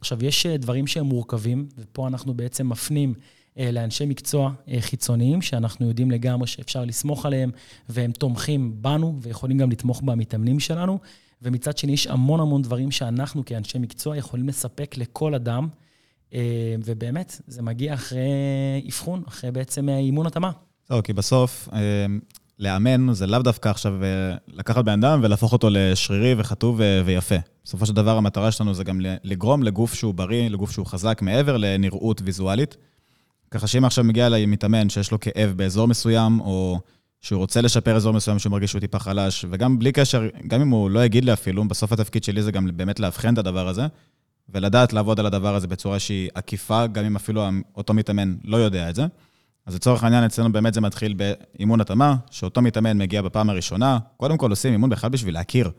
עכשיו, 0.00 0.24
יש 0.24 0.46
דברים 0.46 0.87
שהם 0.87 1.06
מורכבים, 1.06 1.68
ופה 1.78 2.09
אנחנו 2.09 2.35
בעצם 2.35 2.68
מפנים 2.68 3.14
לאנשי 3.56 4.06
מקצוע 4.06 4.52
חיצוניים, 4.80 5.42
שאנחנו 5.42 5.88
יודעים 5.88 6.11
לגמרי 6.11 6.46
שאפשר 6.46 6.85
לסמוך 6.85 7.26
עליהם, 7.26 7.50
והם 7.88 8.12
תומכים 8.12 8.83
בנו 8.83 9.18
ויכולים 9.20 9.59
גם 9.59 9.70
לתמוך 9.70 10.02
במתאמנים 10.02 10.61
שלנו. 10.61 10.98
ומצד 11.42 11.78
שני, 11.78 11.92
יש 11.92 12.06
המון 12.06 12.40
המון 12.40 12.62
דברים 12.62 12.90
שאנחנו 12.90 13.44
כאנשי 13.44 13.78
מקצוע 13.78 14.16
יכולים 14.16 14.48
לספק 14.48 14.96
לכל 14.96 15.35
אדם. 15.35 15.68
אה, 16.35 16.74
ובאמת, 16.85 17.40
זה 17.46 17.62
מגיע 17.62 17.94
אחרי 17.94 18.30
אבחון, 18.87 19.22
אחרי 19.28 19.50
בעצם 19.50 19.88
אימון 19.88 20.26
התאמה. 20.26 20.50
זהו, 20.90 21.03
כי 21.03 21.12
בסוף, 21.12 21.68
אה, 21.72 22.07
לאמן 22.59 23.12
זה 23.12 23.26
לאו 23.26 23.38
דווקא 23.38 23.68
עכשיו 23.68 24.05
אה, 24.05 24.37
לקחת 24.48 24.85
בן 24.85 25.05
אדם 25.05 25.20
ולהפוך 25.22 25.53
אותו 25.53 25.68
לשרירי 25.70 26.35
וחטוב 26.38 26.81
ויפה. 27.05 27.35
בסופו 27.64 27.87
של 27.87 27.92
דבר, 27.92 28.16
המטרה 28.16 28.53
שלנו 28.53 28.74
זה 28.74 28.85
גם 28.85 29.00
לגרום 29.24 29.62
לגוף 29.62 29.94
שהוא 29.94 30.14
בריא, 30.14 30.48
לגוף 30.48 30.70
שהוא 30.70 30.87
חזק, 30.87 31.22
מעבר 31.22 31.57
לנראות 31.57 32.22
ויזואלית. 32.24 32.76
ככה 33.50 33.66
שאם 33.66 33.85
עכשיו 33.85 34.05
מגיע 34.05 34.26
אליי 34.26 34.46
מתאמן 34.46 34.88
שיש 34.88 35.11
לו 35.12 35.20
כאב 35.20 35.53
באזור 35.57 35.88
מסוים, 35.88 36.40
או 36.40 36.81
שהוא 37.20 37.38
רוצה 37.38 37.61
לשפר 37.61 37.96
אזור 37.96 38.12
מסוים 38.12 38.38
שהוא 38.38 38.50
מרגיש 38.50 38.70
שהוא 38.70 38.81
טיפה 38.81 38.98
חלש, 38.98 39.44
וגם 39.50 39.79
בלי 39.79 39.92
קשר, 39.92 40.29
גם 40.46 40.61
אם 40.61 40.68
הוא 40.68 40.90
לא 40.90 41.05
יגיד 41.05 41.24
לי 41.24 41.33
אפילו, 41.33 41.68
בסוף 41.68 41.92
התפקיד 41.92 42.24
שלי 42.24 42.42
זה 42.42 42.53
גם 42.53 42.68
באמת 42.76 43.00
לאבחן 43.00 43.35
את 43.35 43.38
הדבר 43.38 43.68
הזה. 43.68 43.87
ולדעת 44.48 44.92
לעבוד 44.92 45.20
על 45.20 45.26
הדבר 45.26 45.55
הזה 45.55 45.66
בצורה 45.66 45.98
שהיא 45.98 46.31
עקיפה, 46.35 46.87
גם 46.87 47.05
אם 47.05 47.16
אפילו 47.16 47.48
אותו 47.76 47.94
מתאמן 47.94 48.35
לא 48.44 48.57
יודע 48.57 48.90
את 48.90 48.94
זה. 48.94 49.07
אז 49.66 49.75
לצורך 49.75 50.05
העניין, 50.05 50.25
אצלנו 50.25 50.53
באמת 50.53 50.75
זה 50.75 50.81
מתחיל 50.81 51.14
באימון 51.14 51.81
התאמה, 51.81 52.16
שאותו 52.31 52.62
מתאמן 52.62 52.99
מגיע 52.99 53.23
בפעם 53.23 53.51
הראשונה, 53.51 53.99
קודם 54.16 54.37
כל 54.37 54.51
עושים 54.51 54.73
אימון 54.73 54.90
בכלל 54.90 55.11
בשביל 55.11 55.35
להכיר. 55.35 55.70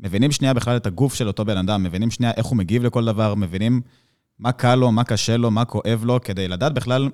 מבינים 0.00 0.32
שנייה 0.32 0.54
בכלל 0.54 0.76
את 0.76 0.86
הגוף 0.86 1.14
של 1.14 1.28
אותו 1.28 1.44
בן 1.44 1.56
אדם, 1.56 1.82
מבינים 1.82 2.10
שנייה 2.10 2.32
איך 2.36 2.46
הוא 2.46 2.56
מגיב 2.56 2.84
לכל 2.84 3.04
דבר, 3.04 3.34
מבינים 3.34 3.80
מה 4.38 4.52
קל 4.52 4.74
לו, 4.74 4.92
מה 4.92 5.04
קשה 5.04 5.36
לו, 5.36 5.50
מה 5.50 5.64
כואב 5.64 6.04
לו, 6.04 6.20
כדי 6.20 6.48
לדעת 6.48 6.74
בכלל 6.74 7.10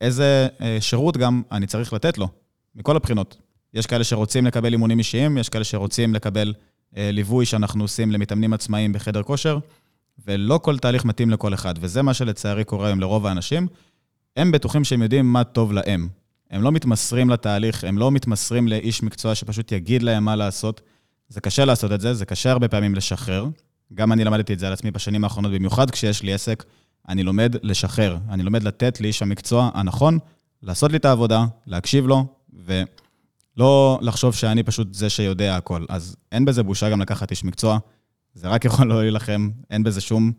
איזה 0.00 0.48
אה, 0.60 0.76
שירות 0.80 1.16
גם 1.16 1.42
אני 1.52 1.66
צריך 1.66 1.92
לתת 1.92 2.18
לו, 2.18 2.28
מכל 2.74 2.96
הבחינות. 2.96 3.36
יש 3.74 3.86
כאלה 3.86 4.04
שרוצים 4.04 4.46
לקבל 4.46 4.72
אימונים 4.72 4.98
אישיים, 4.98 5.38
יש 5.38 5.48
כאלה 5.48 5.64
שרוצים 5.64 6.14
לקבל 6.14 6.54
אה, 6.96 7.10
ליווי 7.12 7.46
שאנחנו 7.46 7.84
עושים 7.84 8.12
למתאמנים 8.12 8.52
עצמאיים 8.52 8.92
בחדר 8.92 9.22
כושר. 9.22 9.58
ולא 10.26 10.60
כל 10.62 10.78
תהליך 10.78 11.04
מתאים 11.04 11.30
לכל 11.30 11.54
אחד, 11.54 11.74
וזה 11.80 12.02
מה 12.02 12.14
שלצערי 12.14 12.64
קורה 12.64 12.86
היום 12.86 13.00
לרוב 13.00 13.26
האנשים. 13.26 13.66
הם 14.36 14.52
בטוחים 14.52 14.84
שהם 14.84 15.02
יודעים 15.02 15.32
מה 15.32 15.44
טוב 15.44 15.72
להם. 15.72 16.08
הם 16.50 16.62
לא 16.62 16.72
מתמסרים 16.72 17.30
לתהליך, 17.30 17.84
הם 17.84 17.98
לא 17.98 18.10
מתמסרים 18.10 18.68
לאיש 18.68 19.02
מקצוע 19.02 19.34
שפשוט 19.34 19.72
יגיד 19.72 20.02
להם 20.02 20.24
מה 20.24 20.36
לעשות. 20.36 20.80
זה 21.28 21.40
קשה 21.40 21.64
לעשות 21.64 21.92
את 21.92 22.00
זה, 22.00 22.14
זה 22.14 22.26
קשה 22.26 22.50
הרבה 22.50 22.68
פעמים 22.68 22.94
לשחרר. 22.94 23.46
גם 23.94 24.12
אני 24.12 24.24
למדתי 24.24 24.52
את 24.52 24.58
זה 24.58 24.66
על 24.66 24.72
עצמי 24.72 24.90
בשנים 24.90 25.24
האחרונות, 25.24 25.52
במיוחד 25.52 25.90
כשיש 25.90 26.22
לי 26.22 26.32
עסק, 26.32 26.64
אני 27.08 27.22
לומד 27.22 27.56
לשחרר. 27.62 28.18
אני 28.28 28.42
לומד 28.42 28.62
לתת 28.62 29.00
לאיש 29.00 29.22
המקצוע 29.22 29.70
הנכון, 29.74 30.18
לעשות 30.62 30.90
לי 30.90 30.96
את 30.96 31.04
העבודה, 31.04 31.44
להקשיב 31.66 32.06
לו, 32.06 32.26
לא 33.56 33.98
לחשוב 34.02 34.34
שאני 34.34 34.62
פשוט 34.62 34.94
זה 34.94 35.10
שיודע 35.10 35.56
הכל. 35.56 35.84
אז 35.88 36.16
אין 36.32 36.44
בזה 36.44 36.62
בושה 36.62 36.90
גם 36.90 37.00
לקחת 37.00 37.30
איש 37.30 37.44
מקצוע, 37.44 37.78
זה 38.34 38.48
רק 38.48 38.64
יכול 38.64 38.88
להועיל 38.88 39.14
לכם, 39.16 39.50
אין 39.70 39.82
בזה 39.82 40.00
שום 40.00 40.32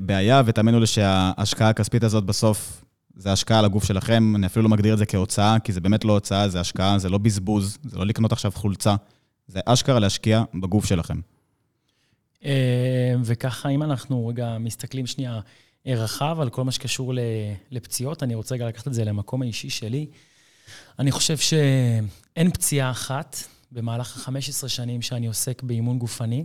בעיה, 0.00 0.42
ותאמינו 0.46 0.80
לי 0.80 0.86
שההשקעה 0.86 1.68
הכספית 1.68 2.04
הזאת 2.04 2.24
בסוף, 2.24 2.84
זה 3.16 3.32
השקעה 3.32 3.58
על 3.58 3.64
הגוף 3.64 3.84
שלכם, 3.84 4.36
אני 4.36 4.46
אפילו 4.46 4.62
לא 4.62 4.68
מגדיר 4.68 4.92
את 4.92 4.98
זה 4.98 5.06
כהוצאה, 5.06 5.56
כי 5.64 5.72
זה 5.72 5.80
באמת 5.80 6.04
לא 6.04 6.12
הוצאה, 6.12 6.48
זה 6.48 6.60
השקעה, 6.60 6.98
זה 6.98 7.08
לא 7.08 7.18
בזבוז, 7.18 7.78
זה 7.84 7.98
לא 7.98 8.06
לקנות 8.06 8.32
עכשיו 8.32 8.52
חולצה, 8.54 8.96
זה 9.48 9.60
אשכרה 9.66 9.98
להשקיע 9.98 10.42
בגוף 10.60 10.84
שלכם. 10.84 11.20
אה, 12.44 13.14
וככה, 13.24 13.68
אם 13.68 13.82
אנחנו 13.82 14.26
רגע 14.26 14.56
מסתכלים 14.60 15.06
שנייה 15.06 15.40
אה, 15.86 15.94
רחב 15.94 16.40
על 16.40 16.50
כל 16.50 16.64
מה 16.64 16.72
שקשור 16.72 17.12
לפציעות, 17.70 18.22
אני 18.22 18.34
רוצה 18.34 18.54
רגע 18.54 18.68
לקחת 18.68 18.88
את 18.88 18.94
זה 18.94 19.04
למקום 19.04 19.42
האישי 19.42 19.70
שלי. 19.70 20.06
אני 20.98 21.10
חושב 21.10 21.36
שאין 21.36 22.50
פציעה 22.52 22.90
אחת 22.90 23.36
במהלך 23.72 24.28
ה-15 24.28 24.68
שנים 24.68 25.02
שאני 25.02 25.26
עוסק 25.26 25.62
באימון 25.62 25.98
גופני 25.98 26.44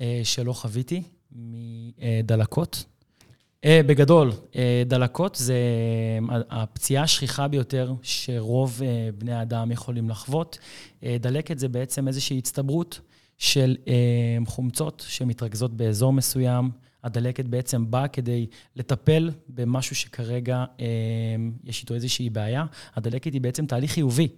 אה, 0.00 0.20
שלא 0.24 0.52
חוויתי 0.52 1.02
מדלקות. 1.32 2.84
בגדול, 3.66 4.32
דלקות 4.86 5.34
זה 5.34 5.58
הפציעה 6.50 7.04
השכיחה 7.04 7.48
ביותר 7.48 7.94
שרוב 8.02 8.80
בני 9.18 9.32
האדם 9.32 9.72
יכולים 9.72 10.10
לחוות. 10.10 10.58
דלקת 11.02 11.58
זה 11.58 11.68
בעצם 11.68 12.08
איזושהי 12.08 12.38
הצטברות 12.38 13.00
של 13.38 13.76
אה, 13.88 14.38
חומצות 14.46 15.04
שמתרכזות 15.08 15.74
באזור 15.74 16.12
מסוים. 16.12 16.70
הדלקת 17.04 17.44
בעצם 17.44 17.90
באה 17.90 18.08
כדי 18.08 18.46
לטפל 18.76 19.30
במשהו 19.48 19.96
שכרגע 19.96 20.64
אה, 20.80 20.86
יש 21.64 21.80
איתו 21.80 21.94
איזושהי 21.94 22.30
בעיה. 22.30 22.64
הדלקת 22.94 23.32
היא 23.32 23.40
בעצם 23.40 23.66
תהליך 23.66 23.92
חיובי. 23.92 24.28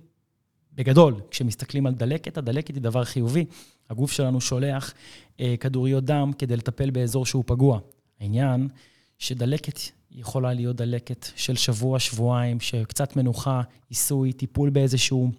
בגדול, 0.79 1.15
כשמסתכלים 1.31 1.87
על 1.87 1.95
דלקת, 1.95 2.39
הדלקת 2.39 2.75
היא 2.75 2.83
דבר 2.83 3.05
חיובי. 3.05 3.45
הגוף 3.91 4.13
שלנו 4.13 4.41
שולח 4.41 4.95
אה, 5.41 5.55
כדוריות 5.61 6.05
דם 6.05 6.31
כדי 6.39 6.57
לטפל 6.57 6.91
באזור 6.91 7.27
שהוא 7.27 7.45
פגוע. 7.47 7.79
העניין 8.21 8.69
שדלקת 9.19 9.79
יכולה 10.11 10.53
להיות 10.53 10.77
דלקת 10.77 11.27
של 11.37 11.57
שבוע, 11.57 11.99
שבועיים, 11.99 12.61
שקצת 12.61 13.17
מנוחה, 13.17 13.63
עיסוי, 13.89 14.33
טיפול 14.33 14.71
באיזשהו 14.71 15.31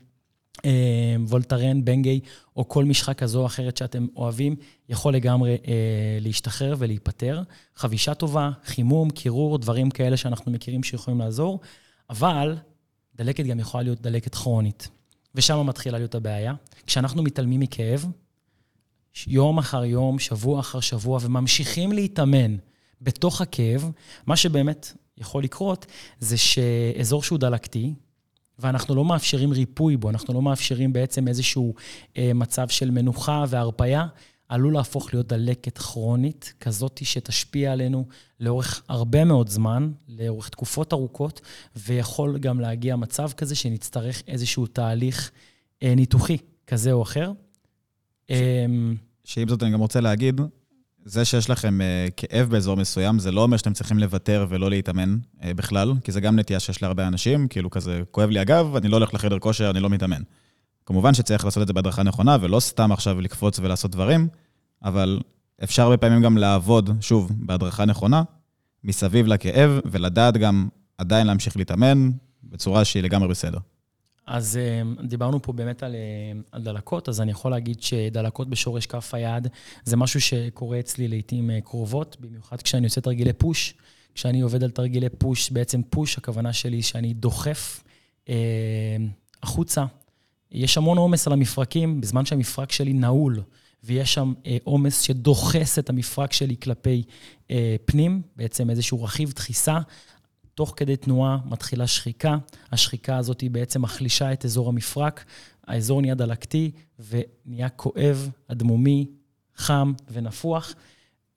אה, 0.65 1.15
וולטרן, 1.27 1.85
בנגיי, 1.85 2.19
או 2.55 2.67
כל 2.67 2.85
משחה 2.85 3.13
כזו 3.13 3.41
או 3.41 3.45
אחרת 3.45 3.77
שאתם 3.77 4.07
אוהבים, 4.15 4.55
יכול 4.89 5.13
לגמרי 5.13 5.57
אה, 5.67 6.17
להשתחרר 6.21 6.75
ולהיפטר. 6.77 7.41
חבישה 7.75 8.13
טובה, 8.13 8.51
חימום, 8.63 9.09
קירור, 9.09 9.57
דברים 9.57 9.89
כאלה 9.89 10.17
שאנחנו 10.17 10.51
מכירים 10.51 10.83
שיכולים 10.83 11.19
לעזור, 11.19 11.59
אבל 12.09 12.57
דלקת 13.15 13.45
גם 13.45 13.59
יכולה 13.59 13.83
להיות 13.83 14.01
דלקת 14.01 14.35
כרונית. 14.35 14.89
ושם 15.35 15.65
מתחילה 15.65 15.97
להיות 15.97 16.15
הבעיה. 16.15 16.53
כשאנחנו 16.87 17.23
מתעלמים 17.23 17.59
מכאב, 17.59 18.05
יום 19.27 19.57
אחר 19.57 19.85
יום, 19.85 20.19
שבוע 20.19 20.59
אחר 20.59 20.79
שבוע, 20.79 21.19
וממשיכים 21.21 21.91
להתאמן 21.91 22.55
בתוך 23.01 23.41
הכאב, 23.41 23.91
מה 24.25 24.35
שבאמת 24.35 24.93
יכול 25.17 25.43
לקרות 25.43 25.85
זה 26.19 26.37
שאזור 26.37 27.23
שהוא 27.23 27.39
דלקתי, 27.39 27.93
ואנחנו 28.59 28.95
לא 28.95 29.05
מאפשרים 29.05 29.51
ריפוי 29.51 29.97
בו, 29.97 30.09
אנחנו 30.09 30.33
לא 30.33 30.41
מאפשרים 30.41 30.93
בעצם 30.93 31.27
איזשהו 31.27 31.73
אה, 32.17 32.31
מצב 32.35 32.67
של 32.67 32.91
מנוחה 32.91 33.45
והרפייה, 33.47 34.07
עלול 34.49 34.73
להפוך 34.73 35.13
להיות 35.13 35.27
דלקת 35.27 35.77
כרונית, 35.77 36.53
כזאת 36.59 37.01
שתשפיע 37.03 37.71
עלינו 37.71 38.05
לאורך 38.39 38.83
הרבה 38.89 39.25
מאוד 39.25 39.49
זמן, 39.49 39.91
לאורך 40.07 40.49
תקופות 40.49 40.93
ארוכות, 40.93 41.41
ויכול 41.75 42.37
גם 42.37 42.59
להגיע 42.59 42.95
מצב 42.95 43.31
כזה 43.37 43.55
שנצטרך 43.55 44.23
איזשהו 44.27 44.67
תהליך 44.67 45.31
אה, 45.83 45.95
ניתוחי 45.95 46.37
כזה 46.67 46.91
או 46.91 47.01
אחר. 47.01 47.31
ש... 48.27 48.31
אה, 48.31 48.65
שעם 49.23 49.47
זאת, 49.47 49.63
אני 49.63 49.71
גם 49.71 49.79
רוצה 49.79 50.01
להגיד, 50.01 50.41
זה 51.05 51.25
שיש 51.25 51.49
לכם 51.49 51.79
uh, 51.81 52.11
כאב 52.17 52.49
באזור 52.49 52.77
מסוים, 52.77 53.19
זה 53.19 53.31
לא 53.31 53.43
אומר 53.43 53.57
שאתם 53.57 53.73
צריכים 53.73 53.99
לוותר 53.99 54.45
ולא 54.49 54.69
להתאמן 54.69 55.17
uh, 55.39 55.43
בכלל, 55.55 55.93
כי 56.03 56.11
זה 56.11 56.21
גם 56.21 56.39
נטייה 56.39 56.59
שיש 56.59 56.81
להרבה 56.81 57.07
אנשים, 57.07 57.47
כאילו 57.47 57.69
כזה, 57.69 58.01
כואב 58.11 58.29
לי 58.29 58.39
הגב, 58.39 58.75
אני 58.75 58.87
לא 58.87 58.95
הולך 58.95 59.13
לחדר 59.13 59.39
כושר, 59.39 59.69
אני 59.69 59.79
לא 59.79 59.89
מתאמן. 59.89 60.21
כמובן 60.85 61.13
שצריך 61.13 61.45
לעשות 61.45 61.61
את 61.61 61.67
זה 61.67 61.73
בהדרכה 61.73 62.03
נכונה, 62.03 62.37
ולא 62.41 62.59
סתם 62.59 62.91
עכשיו 62.91 63.21
לקפוץ 63.21 63.59
ולעשות 63.59 63.91
דברים, 63.91 64.27
אבל 64.83 65.19
אפשר 65.63 65.83
הרבה 65.83 65.97
פעמים 65.97 66.21
גם 66.21 66.37
לעבוד, 66.37 66.89
שוב, 67.01 67.31
בהדרכה 67.35 67.85
נכונה, 67.85 68.23
מסביב 68.83 69.27
לכאב, 69.27 69.79
ולדעת 69.85 70.37
גם 70.37 70.67
עדיין 70.97 71.27
להמשיך 71.27 71.57
להתאמן 71.57 72.09
בצורה 72.43 72.85
שהיא 72.85 73.03
לגמרי 73.03 73.27
בסדר. 73.27 73.57
אז 74.27 74.57
אה, 74.57 75.03
דיברנו 75.03 75.41
פה 75.41 75.53
באמת 75.53 75.83
על, 75.83 75.95
אה, 75.95 76.39
על 76.51 76.63
דלקות, 76.63 77.09
אז 77.09 77.21
אני 77.21 77.31
יכול 77.31 77.51
להגיד 77.51 77.81
שדלקות 77.81 78.49
בשורש 78.49 78.85
כף 78.85 79.13
היד 79.13 79.47
זה 79.83 79.97
משהו 79.97 80.21
שקורה 80.21 80.79
אצלי 80.79 81.07
לעיתים 81.07 81.51
אה, 81.51 81.61
קרובות, 81.61 82.17
במיוחד 82.19 82.61
כשאני 82.61 82.85
עושה 82.85 83.01
תרגילי 83.01 83.33
פוש. 83.33 83.73
כשאני 84.15 84.41
עובד 84.41 84.63
על 84.63 84.69
תרגילי 84.69 85.09
פוש, 85.09 85.49
בעצם 85.49 85.81
פוש, 85.89 86.17
הכוונה 86.17 86.53
שלי 86.53 86.81
שאני 86.81 87.13
דוחף 87.13 87.83
אה, 88.29 88.35
החוצה. 89.43 89.85
יש 90.51 90.77
המון 90.77 90.97
עומס 90.97 91.27
על 91.27 91.33
המפרקים, 91.33 92.01
בזמן 92.01 92.25
שהמפרק 92.25 92.71
שלי 92.71 92.93
נעול, 92.93 93.41
ויש 93.83 94.13
שם 94.13 94.33
עומס 94.63 94.99
אה, 95.01 95.05
שדוחס 95.05 95.79
את 95.79 95.89
המפרק 95.89 96.33
שלי 96.33 96.55
כלפי 96.63 97.03
אה, 97.51 97.75
פנים, 97.85 98.21
בעצם 98.35 98.69
איזשהו 98.69 99.03
רכיב 99.03 99.33
דחיסה. 99.33 99.79
תוך 100.55 100.73
כדי 100.75 100.95
תנועה 100.95 101.37
מתחילה 101.45 101.87
שחיקה. 101.87 102.37
השחיקה 102.71 103.17
הזאת 103.17 103.41
היא 103.41 103.51
בעצם 103.51 103.81
מחלישה 103.81 104.33
את 104.33 104.45
אזור 104.45 104.69
המפרק, 104.69 105.25
האזור 105.67 106.01
נהיה 106.01 106.15
דלקתי 106.15 106.71
ונהיה 107.09 107.69
כואב, 107.69 108.29
אדמומי, 108.47 109.05
חם 109.55 109.93
ונפוח. 110.11 110.75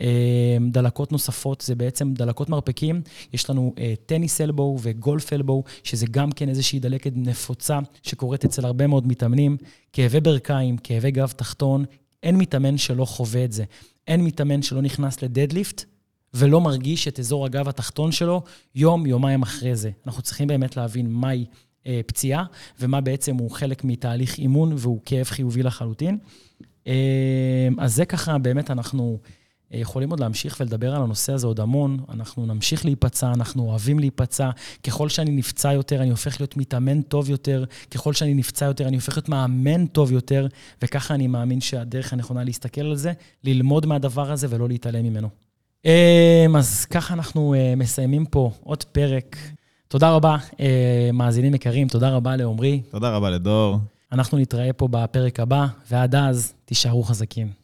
אה, 0.00 0.56
דלקות 0.70 1.12
נוספות 1.12 1.60
זה 1.60 1.74
בעצם 1.74 2.14
דלקות 2.14 2.48
מרפקים. 2.48 3.02
יש 3.32 3.50
לנו 3.50 3.74
טניס 4.06 4.40
אלבו 4.40 4.78
וגולף 4.82 5.32
אלבו, 5.32 5.64
שזה 5.84 6.06
גם 6.10 6.32
כן 6.32 6.48
איזושהי 6.48 6.78
דלקת 6.78 7.12
נפוצה 7.14 7.78
שקורית 8.02 8.44
אצל 8.44 8.66
הרבה 8.66 8.86
מאוד 8.86 9.06
מתאמנים. 9.06 9.56
כאבי 9.92 10.20
ברכיים, 10.20 10.76
כאבי 10.76 11.10
גב 11.10 11.32
תחתון, 11.36 11.84
אין 12.22 12.36
מתאמן 12.36 12.78
שלא 12.78 13.04
חווה 13.04 13.44
את 13.44 13.52
זה. 13.52 13.64
אין 14.06 14.24
מתאמן 14.24 14.62
שלא 14.62 14.82
נכנס 14.82 15.22
לדדליפט 15.22 15.84
ולא 16.34 16.60
מרגיש 16.60 17.08
את 17.08 17.18
אזור 17.18 17.46
הגב 17.46 17.68
התחתון 17.68 18.12
שלו 18.12 18.42
יום, 18.74 19.06
יומיים 19.06 19.42
אחרי 19.42 19.76
זה. 19.76 19.90
אנחנו 20.06 20.22
צריכים 20.22 20.48
באמת 20.48 20.76
להבין 20.76 21.12
מהי 21.12 21.44
אה, 21.86 22.00
פציעה, 22.06 22.44
ומה 22.80 23.00
בעצם 23.00 23.36
הוא 23.36 23.50
חלק 23.50 23.84
מתהליך 23.84 24.38
אימון 24.38 24.72
והוא 24.76 25.00
כאב 25.04 25.24
חיובי 25.24 25.62
לחלוטין. 25.62 26.18
אה, 26.86 27.68
אז 27.78 27.94
זה 27.94 28.04
ככה, 28.04 28.38
באמת 28.38 28.70
אנחנו 28.70 29.18
יכולים 29.72 30.10
עוד 30.10 30.20
להמשיך 30.20 30.56
ולדבר 30.60 30.94
על 30.94 31.02
הנושא 31.02 31.32
הזה 31.32 31.46
עוד 31.46 31.60
המון. 31.60 31.98
אנחנו 32.08 32.46
נמשיך 32.46 32.84
להיפצע, 32.84 33.32
אנחנו 33.32 33.62
אוהבים 33.62 33.98
להיפצע. 33.98 34.50
ככל 34.86 35.08
שאני 35.08 35.30
נפצע 35.30 35.72
יותר, 35.72 36.02
אני 36.02 36.10
הופך 36.10 36.40
להיות 36.40 36.56
מתאמן 36.56 37.02
טוב 37.02 37.30
יותר. 37.30 37.64
ככל 37.90 38.12
שאני 38.12 38.34
נפצע 38.34 38.64
יותר, 38.64 38.88
אני 38.88 38.96
הופך 38.96 39.16
להיות 39.16 39.28
מאמן 39.28 39.86
טוב 39.86 40.12
יותר. 40.12 40.46
וככה 40.82 41.14
אני 41.14 41.26
מאמין 41.26 41.60
שהדרך 41.60 42.12
הנכונה 42.12 42.44
להסתכל 42.44 42.80
על 42.80 42.96
זה, 42.96 43.12
ללמוד 43.44 43.86
מהדבר 43.86 44.32
הזה 44.32 44.46
ולא 44.50 44.68
להתעלם 44.68 45.04
ממנו. 45.04 45.28
אמ, 45.84 46.56
אז 46.56 46.84
ככה 46.84 47.14
אנחנו 47.14 47.54
אה, 47.54 47.74
מסיימים 47.76 48.26
פה 48.26 48.50
עוד 48.64 48.84
פרק. 48.84 49.36
תודה 49.88 50.10
רבה, 50.10 50.36
אה, 50.60 51.10
מאזינים 51.12 51.54
יקרים, 51.54 51.88
תודה 51.88 52.10
רבה 52.10 52.36
לעומרי. 52.36 52.82
תודה 52.90 53.10
רבה 53.10 53.30
לדור. 53.30 53.78
אנחנו 54.12 54.38
נתראה 54.38 54.72
פה 54.72 54.88
בפרק 54.90 55.40
הבא, 55.40 55.66
ועד 55.90 56.14
אז, 56.14 56.54
תישארו 56.64 57.02
חזקים. 57.02 57.61